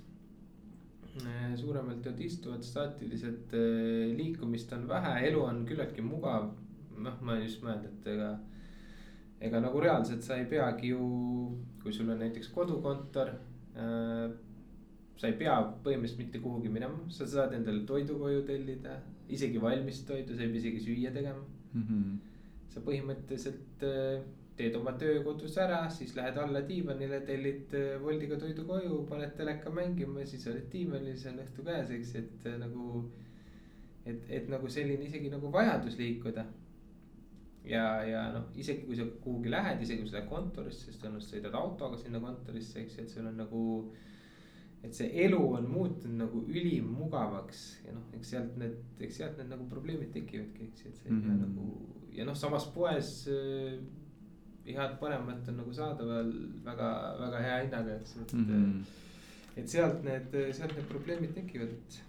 [1.23, 3.53] Äh, suuremalt jaolt istuvad, staatilised
[4.19, 6.51] liikumist on vähe, elu on küllaltki mugav.
[6.95, 8.29] noh, ma just mõelnud, et ega,
[9.43, 11.07] ega nagu reaalselt sa ei peagi ju,
[11.83, 13.33] kui sul on näiteks kodukontor
[15.19, 18.99] sa ei pea põhimõtteliselt mitte kuhugi minema, sa saad endale toidu koju tellida,
[19.33, 21.43] isegi valmis toidu, sa ei pea isegi süüa tegema
[21.73, 21.83] mm.
[21.83, 22.17] -hmm.
[22.75, 24.25] sa põhimõtteliselt äh,
[24.59, 29.35] teed oma töö kodus ära, siis lähed alla diivanile, tellid äh, Woldiga toidu koju, paned
[29.39, 33.05] teleka mängima, siis oled diivanil, on õhtu käes, eks, et äh, nagu.
[34.05, 36.45] et, et nagu selline isegi nagu vajadus liikuda.
[37.65, 41.39] ja, ja noh, isegi kui sa kuhugi lähed, isegi kui sa lähed kontorisse, siis tõenäoliselt
[41.39, 43.63] sõidad autoga sinna kontorisse, eks, et sul on nagu
[44.85, 49.49] et see elu on muutunud nagu ülimugavaks ja noh, eks sealt need, eks sealt need
[49.55, 51.41] nagu probleemid tekivadki, eks, et see mm -hmm.
[51.41, 53.81] nagu ja noh, samas poes äh,
[54.73, 56.33] head paremat on nagu saadaval
[56.65, 56.91] väga,
[57.21, 58.45] väga hea hinnaga, et mm.
[58.49, 58.83] -hmm.
[59.57, 62.03] et sealt need, sealt need probleemid tekivad, et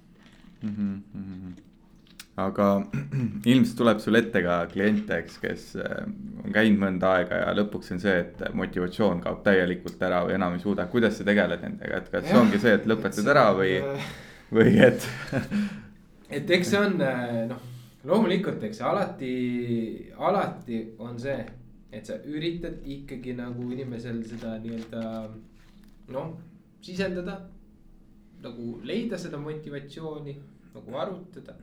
[0.61, 1.01] mm.
[1.15, 1.53] -hmm.
[2.37, 2.85] aga
[3.51, 6.07] ilmselt tuleb sul ette ka kliente, eks, kes äh,
[6.45, 10.53] on käinud mõnda aega ja lõpuks on see, et motivatsioon kaob täielikult ära või enam
[10.53, 13.81] ei suuda, kuidas sa tegeled nendega, et kas ja, ongi see, et lõpetad ära või,
[14.57, 15.09] või et
[16.39, 17.61] et eks see on äh, noh,
[18.03, 19.35] loomulikult, eks alati,
[20.17, 21.45] alati on see
[21.95, 25.03] et sa üritad ikkagi nagu inimesel seda nii-öelda
[26.15, 26.35] noh,
[26.83, 27.41] sisendada.
[28.45, 30.33] nagu leida seda motivatsiooni,
[30.73, 31.55] nagu arutada.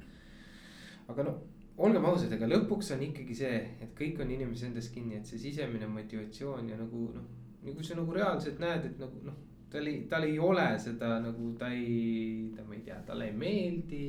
[1.09, 1.37] aga noh,
[1.77, 5.39] olgem ausad, ega lõpuks on ikkagi see, et kõik on inimese endas kinni, et see
[5.39, 7.29] sisemine motivatsioon ja nagu noh.
[7.63, 9.39] ja kui sa nagu reaalselt näed, et nagu noh,
[9.71, 13.37] tal ei, tal ei ole seda nagu ta ei, ta, ma ei tea, talle ei
[13.45, 14.05] meeldi,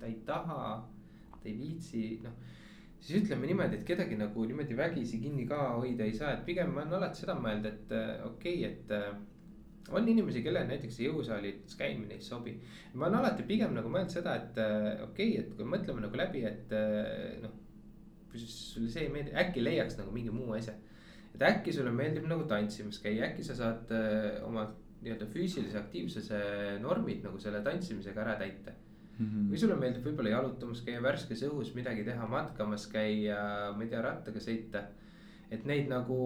[0.00, 0.64] ta ei taha,
[1.34, 2.54] ta ei viitsi, noh
[3.04, 6.72] siis ütleme niimoodi, et kedagi nagu niimoodi vägisi kinni ka hoida ei saa, et pigem
[6.72, 9.10] ma olen alati seda mõelnud, et äh, okei okay,, et äh,
[9.94, 12.54] on inimesi, kellel näiteks jõusaalis käimine ei sobi.
[12.94, 16.20] ma olen alati pigem nagu mõelnud seda, et äh, okei okay,, et kui mõtleme nagu
[16.20, 16.72] läbi, et
[17.44, 17.60] noh.
[18.30, 20.72] kui sulle see ei meeldi, äkki leiaks nagu mingi muu asja.
[21.34, 23.92] et äkki sulle meeldib nagu tantsimas käia, äkki sa saad
[24.48, 24.70] oma
[25.04, 26.40] nii-öelda füüsilise aktiivsuse
[26.80, 28.72] normid nagu selle tantsimisega ära täita
[29.18, 29.26] mm.
[29.26, 29.48] -hmm.
[29.50, 33.38] või sulle meeldib võib-olla jalutamas käia, värskes õhus midagi teha, matkamas käia,
[33.76, 34.84] ma ei tea, rattaga sõita.
[35.54, 36.16] et neid nagu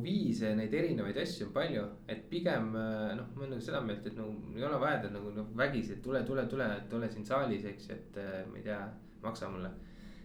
[0.00, 4.16] viise, neid erinevaid asju on palju, et pigem noh, ma olen nagu seda meelt, et
[4.16, 7.26] nagu ei ole vaja ta nagu noh vägisi, et tule, tule, tule, et ole siin
[7.26, 8.78] saalis, eks et ma ei tea,
[9.22, 9.70] maksa mulle.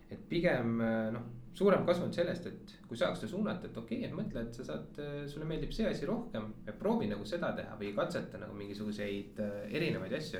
[0.09, 4.09] et pigem noh, suurem kasu on sellest, et kui saaks ta suunata, et okei okay,,
[4.09, 7.75] et mõtle, et sa saad, sulle meeldib see asi rohkem ja proovi nagu seda teha
[7.81, 9.41] või katseta nagu mingisuguseid
[9.73, 10.39] erinevaid asju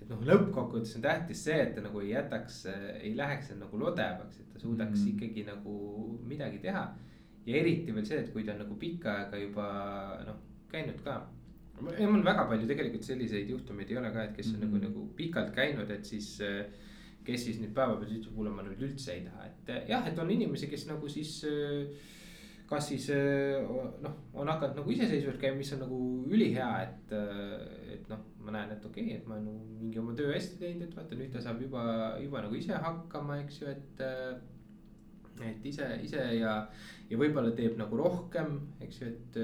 [0.00, 2.64] et noh, lõppkokkuvõttes on tähtis see, et ta nagu ei jätaks,
[3.00, 5.14] ei läheks nagu lodevaks, et ta suudaks mm -hmm.
[5.14, 6.84] ikkagi nagu midagi teha.
[7.46, 9.64] ja eriti veel see, et kui ta on nagu pikka aega juba
[10.26, 10.36] noh,
[10.68, 11.28] käinud ka.
[11.98, 14.82] ja mul väga palju tegelikult selliseid juhtumeid ei ole ka, et kes on mm -hmm.
[14.82, 16.40] nagu, nagu pikalt käinud, et siis.
[17.24, 20.30] kes siis nüüd päevapealt ütleb, kuule, ma nüüd üldse ei taha, et jah, et on
[20.30, 21.44] inimesi, kes nagu siis
[22.68, 23.10] kas siis
[24.02, 25.98] noh, on hakanud nagu iseseisvalt käima, mis on nagu
[26.32, 27.12] ülihea, et,
[27.98, 30.58] et noh ma näen, et okei okay,, et ma olen nagu mingi oma töö hästi
[30.60, 31.84] teinud, et vaata nüüd ta saab juba,
[32.22, 34.02] juba nagu ise hakkama, eks ju, et.
[35.44, 36.56] et ise, ise ja,
[37.10, 39.38] ja võib-olla teeb nagu rohkem, eks ju, et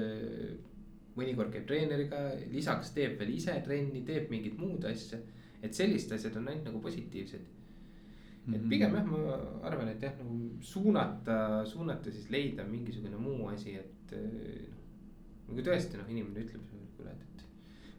[1.17, 5.19] mõnikord käib treeneriga, lisaks teeb veel ise trenni, teeb mingit muud asja.
[5.61, 7.49] et sellised asjad on ainult nagu positiivsed.
[8.47, 8.69] Et mhm.
[8.69, 9.39] pigem jah, ma
[9.69, 14.77] arvan, et jah, nagu suunata, suunata siis leida mingisugune muu asi, et noh.
[15.51, 16.71] nagu tõesti noh, inimene ütleb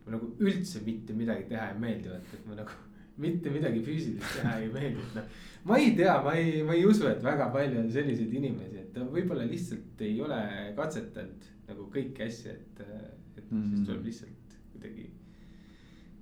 [0.03, 2.78] mul nagu üldse mitte midagi teha ei meeldi, vaata, et ma nagu
[3.22, 5.40] mitte midagi füüsilist teha ei meeldi, et noh.
[5.70, 9.01] ma ei tea, ma ei, ma ei usu, et väga palju on selliseid inimesi, et
[9.14, 10.38] võib-olla lihtsalt ei ole
[10.78, 13.68] katsetanud nagu kõiki asju, et, et mm -hmm.
[13.70, 15.11] siis tuleb lihtsalt kuidagi.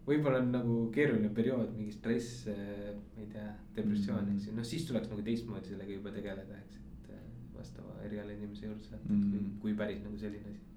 [0.06, 4.36] Võib-olla on nagu keeruline periood, mingi stress, ma ei tea, depressioon mm, -hmm.
[4.36, 7.14] eks ju, noh siis tuleks nagu teistmoodi sellega juba tegeleda, eks, et
[7.56, 9.30] vastava eriala inimese juurde saata mm, -hmm.
[9.30, 10.70] kui, kui päris nagu selline asi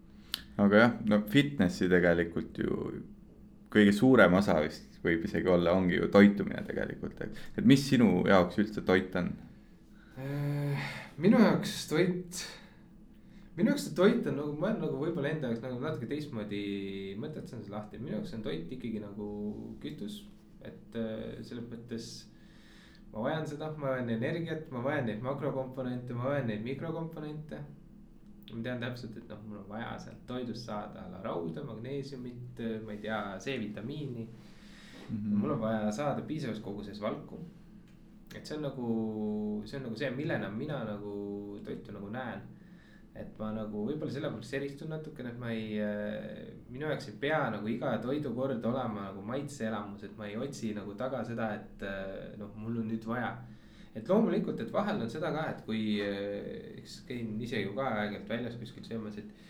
[0.62, 2.80] aga jah, no fitnessi tegelikult ju
[3.74, 8.22] kõige suurem osa vist võib isegi olla, ongi ju toitumine tegelikult, et, et mis sinu
[8.30, 9.32] jaoks üldse toit on?
[10.22, 12.44] Äh, minu jaoks toit,
[13.58, 16.64] minu jaoks see toit on nagu, ma olen nagu võib-olla enda jaoks nagu natuke teistmoodi
[17.22, 19.28] mõtestan seda lahti, minu jaoks on toit ikkagi nagu
[19.84, 20.24] kütus.
[20.64, 22.10] et äh, selles mõttes
[23.12, 27.60] ma vajan seda, ma vajan energiat, ma vajan neid makrokomponente, ma vajan neid mikrokomponente
[28.54, 33.02] ma tean täpselt, et noh, mul on vaja sealt toidust saada rauda, magneesiumit, ma ei
[33.04, 35.18] tea, C-vitamiini mm.
[35.18, 35.38] -hmm.
[35.42, 37.40] mul on vaja saada piisavas koguses valku.
[38.36, 42.42] et see on nagu, see on nagu see, millena mina nagu toitu nagu näen.
[43.14, 45.76] Et ma nagu võib-olla sellepärast eristun natukene, et ma ei,
[46.74, 50.96] minu jaoks ei pea nagu iga toidukord olema nagu maitseelamus, et ma ei otsi nagu
[50.98, 51.86] taga seda, et
[52.42, 53.36] noh, mul on nüüd vaja
[53.94, 57.86] et loomulikult, et vahel on seda ka, et kui, eh, eks käin ise ju ka
[57.92, 59.42] aeg-ajalt väljas kuskil söömas, et.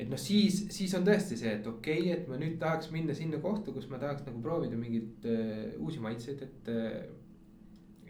[0.00, 3.12] et noh, siis, siis on tõesti see, et okei okay,, et ma nüüd tahaks minna
[3.16, 7.16] sinna kohta, kus ma tahaks nagu proovida mingeid uh, uusi maitseid, et uh,.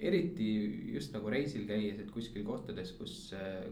[0.09, 0.51] Eriti
[0.95, 3.17] just nagu reisil käies, et kuskil kohtades, kus,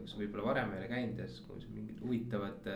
[0.03, 2.69] kus võib-olla varem ei ole käinud ja siis kus mingid huvitavad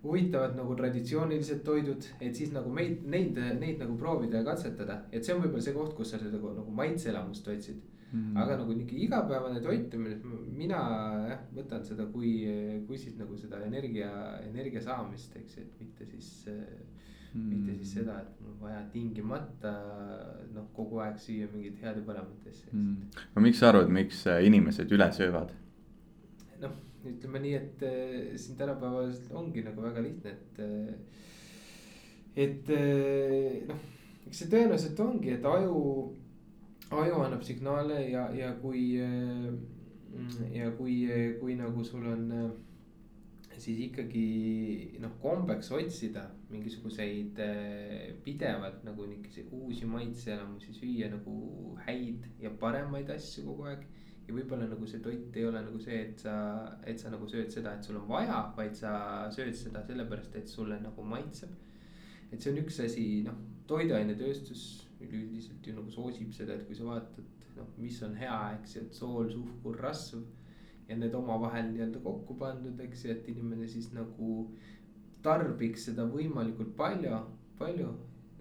[0.00, 5.26] huvitavad nagu traditsioonilised toidud, et siis nagu meid, neid, neid nagu proovida ja katsetada, et
[5.26, 8.36] see on võib-olla see koht, kus sa seda nagu, nagu maitseelamust otsid Mm.
[8.36, 10.16] aga nagu nihuke igapäevane toitumine,
[10.58, 10.78] mina
[11.30, 12.32] jah, võtan seda kui,
[12.88, 14.08] kui siis nagu seda energia,
[14.48, 16.30] energia saamist, eks, et mitte siis
[17.34, 17.48] mm..
[17.52, 19.72] mitte siis seda, et mul on vaja tingimata
[20.54, 23.24] noh, kogu aeg süüa mingit head ja paremat asja mm..
[23.34, 25.54] no miks sa arvad, miks äh, inimesed üle söövad?
[26.62, 26.76] noh,
[27.08, 29.12] ütleme nii, et äh, siin tänapäeval
[29.42, 31.20] ongi nagu väga lihtne, et äh,.
[32.46, 33.84] et äh, noh,
[34.26, 35.84] eks see tõenäoliselt ongi, et aju
[36.90, 39.52] aju annab signaale ja, ja kui äh,
[40.52, 40.96] ja kui,
[41.40, 42.50] kui nagu sul on äh,
[43.60, 44.24] siis ikkagi
[45.02, 51.34] noh, kombeks otsida mingisuguseid äh, pidevalt nagu niisuguseid uusi maitseelamusi, süüa nagu
[51.86, 53.86] häid ja paremaid asju kogu aeg.
[54.26, 56.34] ja võib-olla nagu see toit ei ole nagu see, et sa,
[56.86, 58.92] et sa nagu sööd seda, et sul on vaja, vaid sa
[59.34, 61.50] sööd seda sellepärast, et sulle nagu maitseb.
[62.30, 63.38] et see on üks asi, noh,
[63.70, 64.64] toiduainetööstus
[65.00, 68.84] üleüldiselt ju nagu soosib seda, et kui sa vaatad, noh, mis on hea, eks ju,
[68.86, 70.22] et sool, suhkur, rasv.
[70.90, 74.30] Ja need omavahel nii-öelda kokku pandud, eks ju, et inimene siis nagu
[75.22, 77.18] tarbiks seda võimalikult palju,
[77.60, 77.90] palju.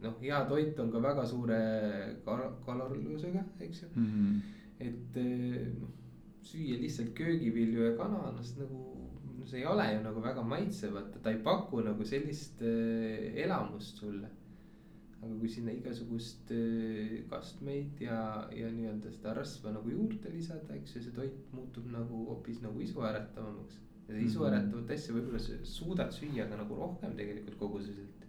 [0.04, 1.60] noh, hea toit on ka väga suure
[2.26, 4.06] kal kalorsusega, eks ju mm.
[4.06, 4.40] -hmm.
[4.88, 5.20] et
[5.82, 5.92] noh,
[6.50, 8.86] süüa lihtsalt köögivilju ja kana, noh, see nagu
[9.40, 13.34] no see ei ole ju nagu väga maitsev, vaata ta ei paku nagu sellist äh,
[13.46, 14.30] elamust sulle
[15.20, 18.20] aga kui sinna igasugust äh, kastmeid ja,
[18.56, 22.80] ja nii-öelda seda rasva nagu juurde lisada, eks ju, see toit muutub nagu hoopis nagu
[22.86, 23.82] isuäratavamaks.
[24.08, 24.94] ja seda isuäratavat mhm.
[24.96, 28.26] asja võib-olla suudad süüa ka nagu rohkem tegelikult koguseselt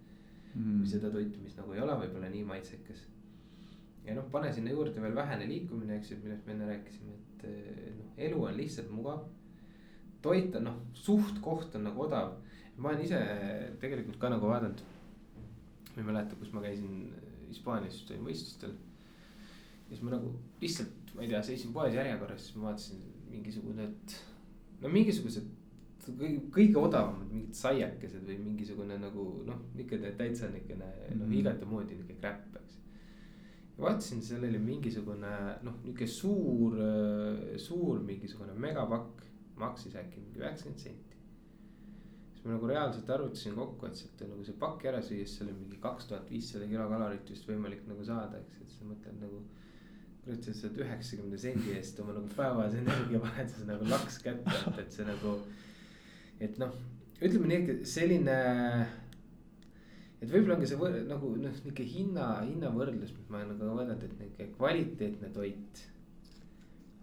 [0.55, 0.63] mm.
[0.63, 0.79] -hmm.
[0.79, 3.07] kui seda toitu, mis nagu ei ole võib-olla nii maitsekas.
[4.05, 7.45] ja noh, pane sinna juurde veel vähene liikumine, eks ju, millest me enne rääkisime, et
[7.45, 9.27] äh, noh, elu on lihtsalt mugav.
[10.23, 12.35] toit on noh, suht-koht on nagu odav.
[12.77, 13.21] ma olen ise
[13.81, 14.83] tegelikult ka nagu vaadanud
[15.95, 17.13] ma ei mäleta, kus ma käisin
[17.51, 18.75] Hispaanias võistlustel.
[18.75, 20.33] ja siis ma nagu
[20.63, 24.17] lihtsalt, ma ei tea, seisin poes järjekorras, siis ma vaatasin mingisugune, et
[24.83, 25.49] no mingisugused
[26.07, 31.19] kõige, kõige odavamad mingid saiakesed või mingisugune nagu noh, ikka täitsa niukene mm -hmm.
[31.19, 31.39] noh, mhm.
[31.41, 32.79] igatemoodi niuke crap, eks.
[33.77, 35.35] ja vaatasin, seal oli mingisugune
[35.67, 36.79] noh, niuke suur,
[37.57, 39.23] suur mingisugune megapakk,
[39.57, 41.10] maksis äkki mingi üheksakümmend senti
[42.41, 45.59] siis ma nagu reaalselt arvutasin kokku, et sealt nagu see pakk ära süües, seal on
[45.61, 49.43] mingi kaks tuhat viissada kilokalorit vist võimalik nagu saada, eks, et sa mõtled nagu.
[50.25, 54.57] kurat, sa saad üheksakümne sendi eest oma nagu päevase energia paned sa nagu laks kätte,
[54.57, 55.37] et, et see nagu.
[56.49, 56.75] et noh,
[57.21, 58.41] ütleme nii, et selline.
[60.23, 64.09] et võib-olla ongi see võr, nagu noh, nihuke hinna, hinnavõrdlus, mis ma olen nagu vaadanud,
[64.09, 65.87] et nihuke kvaliteetne toit.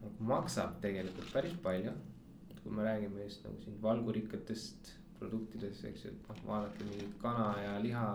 [0.01, 1.93] nagu maksab tegelikult päris palju
[2.67, 7.47] kui me räägime just nagu siin valgurikkatest produktides, eks ju, et noh, vaadata mingit kana
[7.61, 8.07] ja liha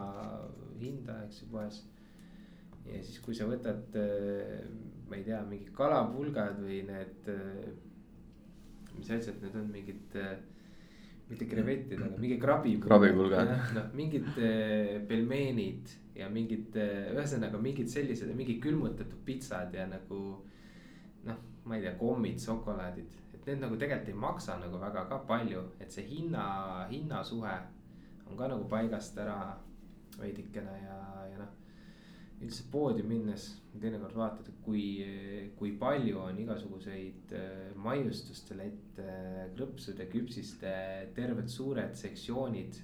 [0.80, 1.82] hinda, eks ju, poes.
[2.86, 4.62] ja siis, kui sa võtad, äh,
[5.09, 7.68] ma ei tea, mingid kalapulgad või need, äh,
[8.96, 10.34] mis asjad need on, mingid äh,
[11.30, 12.76] mitte krevetid, aga mingi krabi.
[12.82, 13.53] krabipulgad.
[13.76, 14.28] noh, mingid
[15.09, 20.20] pelmeenid ja mingid, ühesõnaga mingid sellised, mingid külmutatud pitsad ja nagu.
[21.24, 25.18] noh, ma ei tea, kommid, šokolaadid et need nagu tegelikult ei maksa nagu väga ka
[25.26, 26.45] palju, et see hinna,
[26.90, 27.57] hinnasuhe
[28.30, 29.57] on ka nagu paigast ära
[30.20, 31.51] veidikene ja, ja noh.
[32.43, 33.49] üldse poodi minnes
[33.80, 34.84] teinekord vaatad, kui,
[35.59, 39.09] kui palju on igasuguseid äh, maiustuste lette,
[39.57, 40.72] krõpsude, küpsiste,
[41.16, 42.78] terved suured sektsioonid.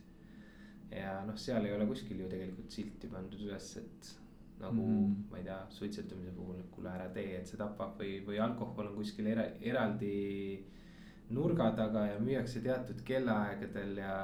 [0.90, 4.14] ja noh, seal ei ole kuskil ju tegelikult silti pandud üles, et
[4.58, 5.28] nagu mm.
[5.30, 8.90] ma ei tea, suitsetamise puhul, et kuule ära tee, et see tapab või, või alkohol
[8.90, 10.14] on kuskil era, eraldi
[11.34, 14.16] nurga taga ja müüakse teatud kellaaegadel ja,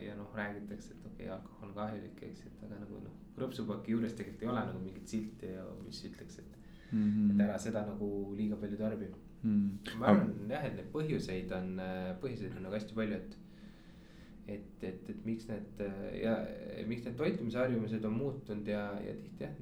[0.00, 3.18] ja noh, räägitakse, et okei okay,, alkohol on kahjulik, eks, et aga nagu noh.
[3.36, 6.56] krõpsupaki juures tegelikult ei ole nagu mingit silti, mis ütleks, et
[6.92, 7.34] mm, -hmm.
[7.34, 9.10] et ära seda nagu liiga palju tarbi
[9.42, 9.96] mm..
[9.98, 11.72] ma arvan jah, et neid põhjuseid on,
[12.22, 13.38] põhjuseid on nagu hästi palju, et
[14.46, 15.84] et, et, et miks need
[16.22, 16.36] ja
[16.88, 19.52] miks need toitumisharjumused on muutunud ja, ja tihti jah.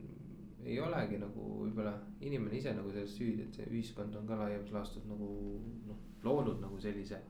[0.64, 4.72] ei olegi nagu võib-olla inimene ise nagu selles süüdi, et see ühiskond on ka laiemas
[4.74, 5.28] laastus nagu
[5.88, 7.20] noh, loonud nagu sellise.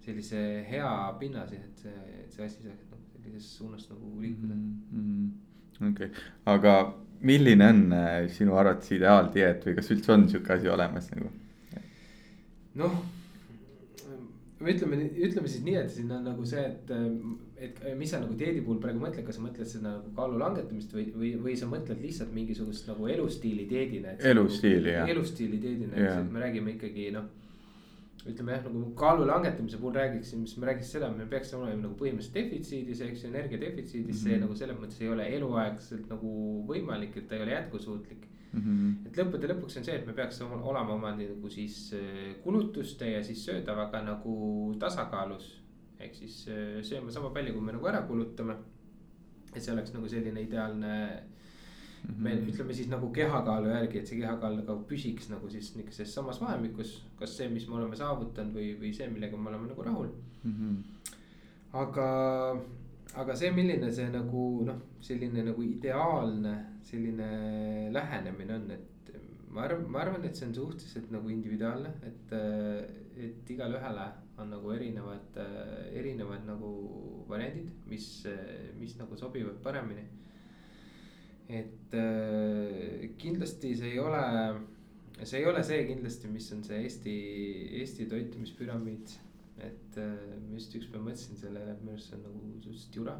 [0.00, 0.90] sellise hea
[1.20, 5.88] pinnase, et see, et see asi saaks noh sellises suunas nagu liikuda mm -hmm..
[5.90, 10.68] okei okay., aga milline on äh, sinu arvates ideaaldieet või kas üldse on sihuke asi
[10.68, 11.30] olemas nagu?
[12.74, 12.98] noh
[14.58, 14.98] või ütleme,
[15.28, 16.92] ütleme siis nii, et siin on nagu see, et,
[17.62, 20.94] et mis sa nagu dieedi puhul praegu mõtled, kas sa mõtled seda nagu kaalu langetamist
[20.96, 24.16] või, või, või sa mõtled lihtsalt mingisugust nagu elustiili dieedina.
[24.32, 25.10] elustiili jah.
[25.14, 27.28] elustiili dieedina, et me räägime ikkagi noh
[28.28, 31.94] ütleme jah, nagu kaalu langetamise puhul räägiksin, siis me räägiks seda, me peaks olema nagu
[32.00, 34.24] põhimõtteliselt defitsiidis, eks ju, energia defitsiidis mm, -hmm.
[34.24, 34.42] see mhm.
[34.44, 36.32] nagu selles mõttes ei ole eluaegselt nagu
[36.68, 38.60] võimalik, et ta ei ole jätkusuutlik mm.
[38.60, 39.06] -hmm.
[39.06, 43.22] et lõppude lõpuks on see, et me peaks olema oma nagu siis äh, kulutuste ja
[43.24, 45.54] siis söödavaga nagu tasakaalus.
[46.00, 48.56] ehk siis äh, sööma sama palju, kui me nagu ära kulutame.
[49.54, 51.22] et see oleks nagu selline ideaalne
[52.04, 52.14] mm.
[52.14, 52.22] -hmm.
[52.22, 56.40] me ütleme siis nagu kehakaalu järgi, et see kehakaal nagu püsiks nagu siis niisuguses samas
[56.40, 60.10] vahemikus, kas see, mis me oleme saavutanud või, või see, millega me oleme nagu rahul
[60.44, 60.52] mm.
[60.52, 60.76] -hmm.
[61.72, 62.08] aga,
[63.18, 66.54] aga see, milline see nagu noh, selline nagu ideaalne
[66.88, 67.30] selline
[67.92, 69.12] lähenemine on, et
[69.52, 72.32] ma arvan, ma arvan, et see on suhteliselt nagu individuaalne, et,
[73.28, 74.06] et igalühele
[74.38, 75.40] on nagu erinevad,
[75.98, 76.70] erinevad nagu
[77.28, 78.08] variandid, mis,
[78.78, 80.06] mis nagu sobivad paremini
[81.48, 84.20] et äh, kindlasti see ei ole,
[85.22, 87.14] see ei ole see kindlasti, mis on see Eesti,
[87.80, 89.16] Eesti toitumispüramiid.
[89.64, 93.16] Et äh, ma just ükspäev mõtlesin sellele, et minu arust see on nagu suhteliselt jura.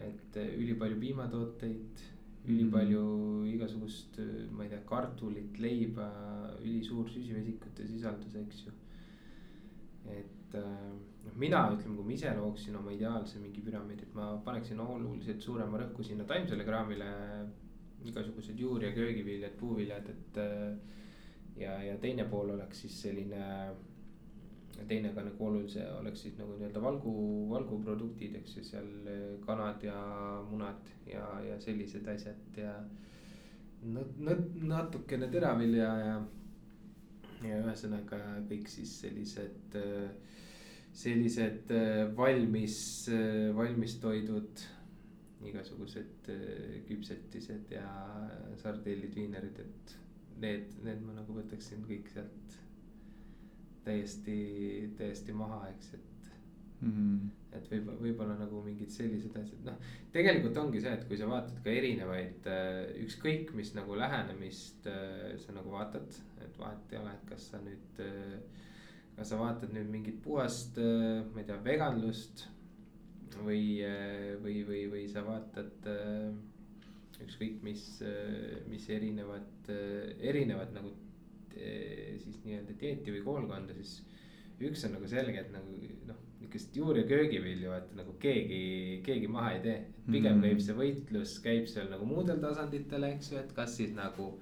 [0.00, 2.02] et äh, ülipalju piimatooteid,
[2.48, 3.02] ülipalju
[3.50, 4.16] igasugust,
[4.56, 6.08] ma ei tea, kartulit, leiba,
[6.64, 8.76] ülisuur süsivesikute sisaldus, eks ju.
[10.08, 10.86] et äh,
[11.24, 15.44] noh, mina ütleme, kui ma ise looksin oma ideaalse mingi püramiidi, et ma paneksin oluliselt
[15.44, 17.10] suurema rõhku sinna taimsele kraamile.
[18.00, 20.38] igasugused juur- ja köögiviljad, puuviljad, et
[21.60, 23.42] ja, ja teine pool oleks siis selline.
[24.88, 27.12] Teine ka nagu olulise oleks siis nagu nii-öelda valgu,
[27.50, 28.88] valguproduktid, eks ju, seal
[29.44, 30.00] kanad ja
[30.50, 32.74] munad ja, ja sellised asjad ja.
[33.84, 36.16] natukene teravilja ja,
[37.46, 40.10] ja ühesõnaga kõik siis sellised äh,
[40.92, 42.76] sellised äh, valmis,
[43.56, 44.66] valmistoidud,
[45.46, 46.28] igasugused
[46.88, 47.86] küpsetised ja
[48.60, 49.94] sardellid, viinerid, et
[50.42, 52.58] need, need ma nagu võtaksin kõik sealt
[53.84, 54.38] täiesti,
[54.98, 56.30] täiesti maha, eks, et
[56.80, 56.92] mm.
[56.92, 57.56] -hmm.
[57.58, 61.62] et võib-olla, võib-olla nagu mingid sellised asjad, noh, tegelikult ongi see, et kui sa vaatad
[61.64, 62.48] ka erinevaid,
[63.04, 64.88] ükskõik mis nagu lähenemist
[65.44, 68.02] sa nagu vaatad, et vahet ei ole, et kas sa nüüd
[69.20, 72.46] kas sa vaatad nüüd mingit puhast, äh, ma ei tea, veganlust
[73.44, 76.30] või, äh, või, või, või sa vaatad äh,
[77.20, 77.82] ükskõik mis,
[78.72, 79.68] mis erinevad,
[80.24, 80.94] erinevad nagu
[81.54, 84.00] siis nii-öelda dieeti või koolkonda, siis
[84.60, 85.76] üks on nagu selge, et nagu
[86.08, 89.78] noh, niisugust juur- ja köögivilju, vaata nagu keegi, keegi maha ei tee.
[90.10, 90.48] pigem mm -hmm.
[90.48, 94.36] käib see võitlus, käib seal nagu muudel tasanditel, eks ju, et kas siis nagu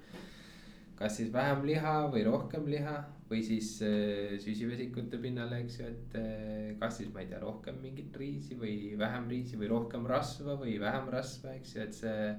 [0.99, 2.97] kas siis vähem liha või rohkem liha
[3.29, 7.77] või siis äh, süsivesikute pinnale, eks ju, et äh, kas siis ma ei tea, rohkem
[7.81, 12.35] mingit riisi või vähem riisi või rohkem rasva või vähem rasva, eks ju, et see.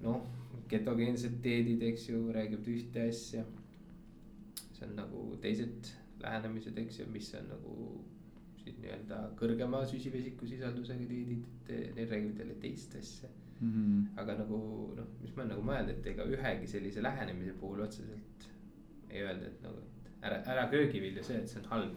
[0.00, 0.22] noh,
[0.68, 3.44] ketogeensed dieedid, eks ju, räägivad ühte asja.
[4.74, 5.92] see on nagu teised
[6.22, 7.76] lähenemised, eks ju, mis on nagu
[8.64, 13.28] siis nii-öelda kõrgema süsivesikusisaldusega dieedid, need räägivad jälle teist asja
[13.60, 13.72] mm.
[13.72, 14.20] -hmm.
[14.20, 14.58] aga nagu
[14.96, 18.48] noh, mis ma nagu mõelnud, et ega ühegi sellise lähenemise puhul otseselt
[19.10, 21.96] ei öelda, et nagu, et ära, ära köögivilju söö, et see on halb.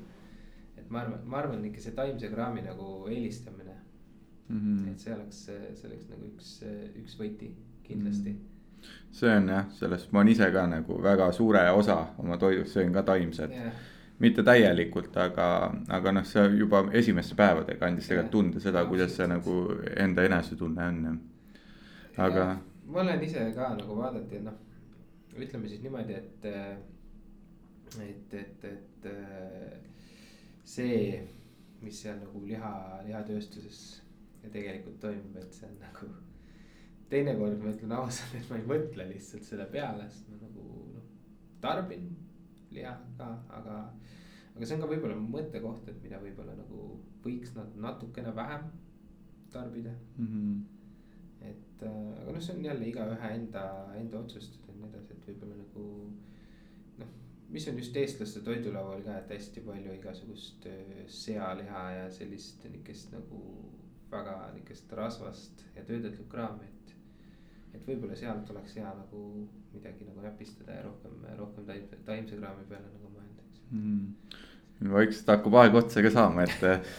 [0.77, 3.75] et ma arvan, ma arvan ikka see taimse kraami nagu eelistamine
[4.49, 4.59] mm.
[4.59, 4.91] -hmm.
[4.91, 6.51] et see oleks, see oleks nagu üks,
[7.01, 7.55] üks võti
[7.87, 8.87] kindlasti mm.
[9.11, 12.93] see on jah, sellest ma olen ise ka nagu väga suure osa oma toidust söön
[12.93, 13.71] ka taimset yeah
[14.19, 15.47] mitte täielikult, aga,
[15.93, 19.57] aga noh, see juba esimeste päevadega andis tegelikult tunde seda, kuidas see nagu
[19.93, 21.19] enda enesetunne on
[22.17, 22.47] aga.
[22.85, 24.57] ma olen ise ka nagu vaadati, noh,
[25.37, 26.45] ütleme siis niimoodi, et,
[28.07, 29.09] et, et, et
[30.65, 31.21] see,
[31.81, 32.73] mis seal nagu liha,
[33.05, 33.83] lihatööstuses
[34.51, 36.09] tegelikult toimub, et see on nagu.
[37.11, 41.11] Teinekord ma ütlen ausalt, et ma ei mõtle lihtsalt selle peale, sest ma nagu noh,
[41.63, 42.09] tarbin
[42.75, 43.29] liha ka,
[43.59, 43.83] aga.
[44.55, 48.65] aga see on ka võib-olla mõttekoht, et mida võib-olla nagu võiks natukene vähem
[49.53, 50.25] tarbida mm.
[50.25, 50.65] -hmm
[51.41, 53.63] et äh, aga noh, see on jälle igaühe enda,
[53.97, 55.83] enda otsustada ja nii edasi, et võib-olla nagu.
[56.97, 57.11] noh,
[57.53, 63.13] mis on just eestlaste toidulaual ka, et hästi palju igasugust äh, sealiha ja sellist nihukest
[63.13, 63.43] nagu
[64.11, 66.76] väga nihukest rasvast ja töödeldud kraami, et.
[67.77, 69.23] Et võib-olla sealt oleks hea nagu
[69.73, 74.89] midagi nagu näpistada ja rohkem, rohkem taimse, taimse kraami peale nagu mõelda, eks mm..
[74.97, 76.89] vaikselt hakkab aeg otsa ka saama, et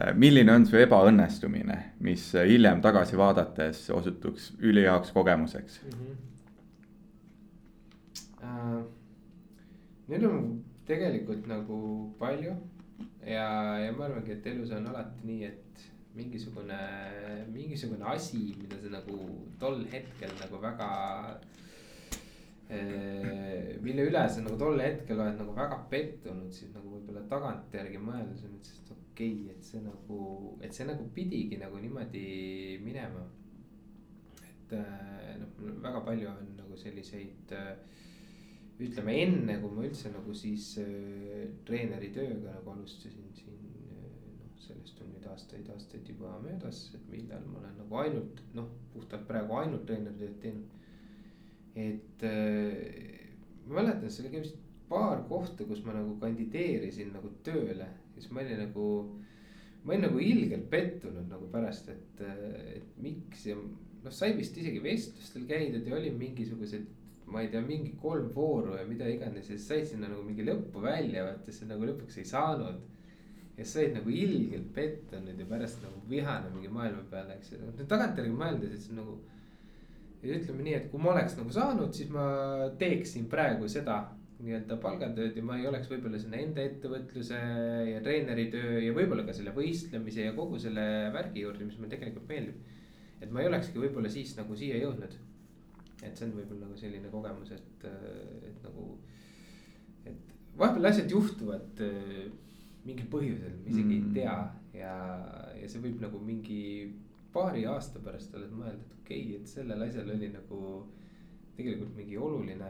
[0.00, 5.96] Äh, milline on su ebaõnnestumine, mis hiljem tagasi vaadates osutuks üliheaks kogemuseks mm?
[5.98, 6.28] -hmm.
[8.42, 8.80] Uh,
[10.08, 11.76] Neid on tegelikult nagu
[12.18, 12.54] palju
[13.26, 13.44] ja,
[13.78, 15.84] ja ma arvangi, et elus on alati nii, et
[16.16, 16.80] mingisugune,
[17.52, 19.18] mingisugune asi, mida sa nagu
[19.62, 20.88] tol hetkel nagu väga
[22.68, 28.02] eh, mille üle sa nagu tol hetkel oled nagu väga pettunud, siis nagu võib-olla tagantjärgi
[28.02, 28.82] mõeldes on üldse
[29.12, 30.18] okei okay,, et see nagu,
[30.64, 32.26] et see nagu pidigi nagu niimoodi
[32.84, 33.24] minema.
[34.42, 37.74] et eh, noh, väga palju on nagu selliseid äh,
[38.82, 43.61] ütleme enne, kui ma üldse nagu siis äh, treeneri tööga nagu alustasin siin
[44.66, 49.26] sellest on nüüd aastaid, aastaid juba möödas, et millal ma olen nagu ainult noh, puhtalt
[49.28, 50.78] praegu ainult treeneri tööd teinud.
[51.82, 53.22] et äh,
[53.66, 54.58] ma mäletan, see oli vist
[54.88, 58.88] paar kohta, kus ma nagu kandideerisin nagu tööle, siis ma olin nagu.
[59.84, 62.26] ma olin nagu ilgelt pettunud nagu pärast, et,
[62.76, 66.90] et miks ja noh, sai vist isegi vestlustel käidud ja oli mingisugused
[67.32, 70.44] ma ei tea, mingi kolm vooru ja mida iganes ja siis said sinna nagu mingi
[70.44, 72.82] lõppu välja, vaata siis nagu lõpuks ei saanud.
[73.62, 77.60] Ja sa olid nagu ilgelt pettunud ja pärast nagu vihane mingi maailma peale, eks ju,
[77.68, 79.20] nüüd tagantjärgi mõeldes, et see on nagu.
[80.22, 82.24] ütleme nii, et kui ma oleks nagu saanud, siis ma
[82.78, 83.96] teeksin praegu seda
[84.42, 87.40] nii-öelda palgatööd ja ma ei oleks võib-olla sinna enda ettevõtluse
[87.88, 90.84] ja treeneri töö ja võib-olla ka selle võistlemise ja kogu selle
[91.14, 92.58] värgi juurde, mis mulle tegelikult meeldib.
[93.22, 95.14] et ma ei olekski võib-olla siis nagu siia jõudnud
[96.02, 97.84] et see on võib-olla nagu selline kogemus, et,
[98.48, 98.86] et nagu.
[100.10, 101.82] et vahepeal asjad juhtuvad
[102.86, 104.08] mingil põhjusel, me isegi mm.
[104.08, 104.36] ei tea
[104.80, 104.94] ja,
[105.58, 106.62] ja see võib nagu mingi
[107.32, 110.58] paari aasta pärast oled mõelnud, et okei okay,, et sellel asjal oli nagu.
[111.52, 112.68] tegelikult mingi oluline,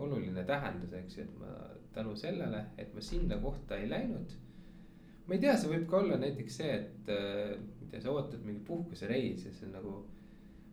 [0.00, 1.50] oluline tähendus, eks ju, et ma
[1.92, 4.32] tänu sellele, et ma sinna kohta ei läinud.
[5.26, 8.40] ma ei tea, see võib ka olla näiteks see, et äh, ma tea, sa ootad
[8.44, 9.92] mingi puhkusereisi ja see on nagu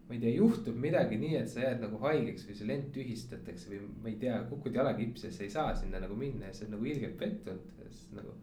[0.08, 3.72] ma ei tea, juhtub midagi nii, et sa jääd nagu haigeks või see lend tühistatakse
[3.74, 6.64] või ma ei tea, kukud jalakipsi ja sa ei saa sinna nagu minna ja sa
[6.64, 8.36] oled nagu ilgelt pettunud, sest nagu.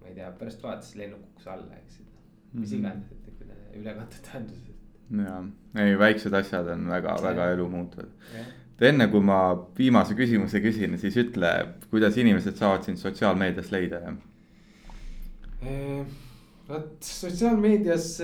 [0.00, 2.08] ma ei tea, pärast vaatasid lennuk kukkus alla, eks ju,
[2.56, 2.78] mis mhm.
[2.80, 4.82] iganes, et niisugune ülekantud tähenduses.
[5.22, 5.38] ja,
[5.86, 8.10] ei väiksed asjad on väga-väga elu muutvad.
[8.90, 9.40] enne kui ma
[9.78, 11.56] viimase küsimuse küsin, siis ütle,
[11.90, 14.16] kuidas inimesed saavad sind sotsiaalmeedias leida ja?
[16.66, 18.16] vot sotsiaalmeedias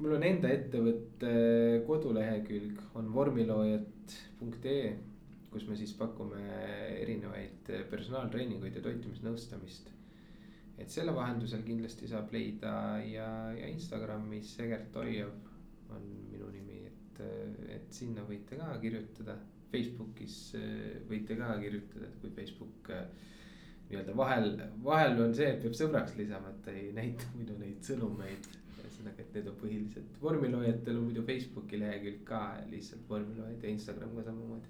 [0.00, 1.32] mul on enda ettevõtte
[1.88, 4.88] kodulehekülg on vormiloojad.ee,
[5.52, 6.42] kus me siis pakume
[7.00, 9.92] erinevaid personaaltreeninguid ja toitumisnõustamist.
[10.76, 12.72] et selle vahendusel kindlasti saab leida
[13.08, 15.32] ja, ja Instagramis Egert Oiav
[15.94, 17.22] on minu nimi, et,
[17.78, 19.38] et sinna võite ka kirjutada.
[19.70, 20.36] Facebookis
[21.08, 22.92] võite ka kirjutada, et kui Facebook
[23.88, 24.52] nii-öelda vahel,
[24.84, 28.52] vahel on see, et peab sõbraks lisama, et ta ei näita muidu neid sõnumeid
[29.06, 32.40] ühesõnaga, et need on põhilised, vormiloojatel on muidu Facebooki lehekülg ka
[32.70, 34.68] lihtsalt vormiloojad ja Instagram ka samamoodi.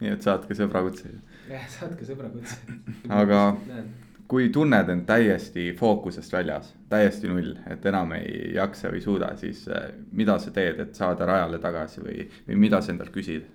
[0.00, 1.18] nii et saatke sõbrakutseid.
[1.50, 3.40] jah, saatke sõbrakutseid aga
[4.30, 9.66] kui tunned end täiesti fookusest väljas, täiesti null, et enam ei jaksa või suuda, siis
[9.68, 13.48] eh, mida sa teed, et saada rajale tagasi või, või mida sa endalt küsid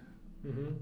[0.44, 0.52] mm?
[0.52, 0.74] -hmm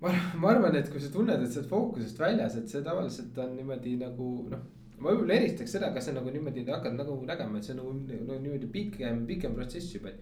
[0.00, 3.38] ma, ma arvan, et kui sa tunned, et sa oled fookusest väljas, et see tavaliselt
[3.42, 7.58] on niimoodi nagu noh ma võib-olla eristaks seda, kas sa nagu niimoodi hakkad nagu nägema,
[7.58, 10.12] et see on nagu no, niimoodi pikem, pikem protsess juba.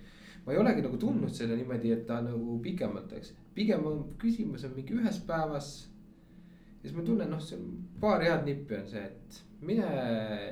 [0.45, 4.67] ma ei olegi nagu tundnud seda niimoodi, et ta nagu pikemalt, eks, pigem on küsimus
[4.69, 5.71] on mingi ühes päevas.
[6.83, 7.71] ja siis ma tunnen, noh, see on
[8.01, 9.89] paar head nippi on see, et mine,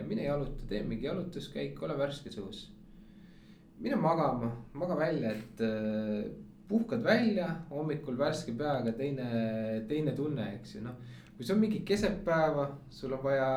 [0.08, 2.64] mine jaluta, tee mingi jalutuskäik, ole värskes õhus.
[3.78, 6.24] mine magama, maga välja, et äh,
[6.68, 9.28] puhkad välja hommikul värske peaga, teine,
[9.88, 10.96] teine tunne, eks ju, noh
[11.36, 13.48] kui see on mingi keset päeva, sul on vaja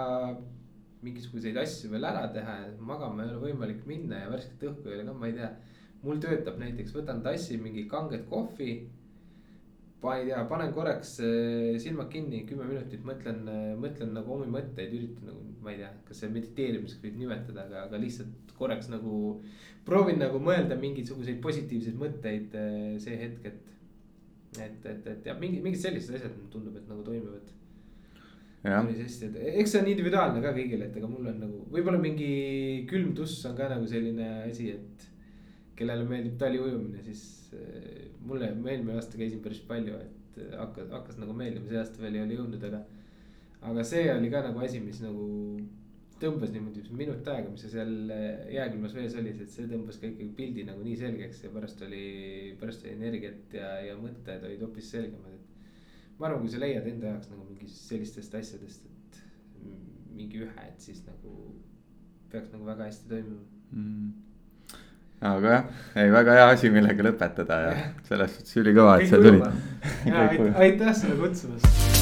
[1.06, 4.98] mingisuguseid asju veel ära teha ja magama ei ole võimalik minna ja värsket õhku ei
[4.98, 5.50] ole ka, ma ei tea.
[6.04, 8.72] mul töötab näiteks, võtan tassi mingi kanget kohvi.
[10.02, 14.50] ma ei tea, panen korraks äh, silmad kinni, kümme minutit mõtlen, äh, mõtlen nagu omi
[14.54, 18.90] mõtteid, üritan nagu, ma ei tea, kas see mediteerimiseks võib nimetada, aga, aga lihtsalt korraks
[18.94, 19.42] nagu.
[19.86, 23.64] proovin nagu mõelda mingisuguseid positiivseid mõtteid äh, see hetk, et.
[24.58, 27.54] et, et, et jah, mingi, mingid sellised asjad tundub, et nagu toimivad
[28.64, 32.02] päris hästi, et eks see on individuaalne ka kõigile, et ega mul on nagu võib-olla
[32.02, 32.32] mingi
[32.90, 35.08] külm tuss on ka nagu selline asi, et.
[35.78, 41.36] kellele meeldib taliujumine, siis äh, mulle, eelmine aasta käisin päris palju, et hakkas, hakkas nagu
[41.38, 42.80] meeldima, see aasta veel ei ole jõudnud, aga.
[43.72, 45.28] aga see oli ka nagu asi, mis nagu
[46.22, 50.10] tõmbas niimoodi minut aega, mis sa seal äh, jääkülmas vees olid, et see tõmbas ka
[50.10, 52.06] ikkagi pildi nagu nii selgeks ja pärast oli,
[52.60, 55.37] pärast oli energiat ja, ja mõtted olid hoopis selgemad,
[56.20, 59.20] ma arvan, kui sa leiad enda jaoks nagu mingi sellistest asjadest, et
[60.18, 61.34] mingi ühe, et siis nagu
[62.32, 63.44] peaks nagu väga hästi toimima.
[63.72, 64.16] Mm.
[65.28, 67.78] Aga jah, ei väga hea asi, millega lõpetada ja
[68.10, 69.48] selles suhtes ülikõva, et sa tulid.
[70.66, 71.97] aitäh sulle kutsumast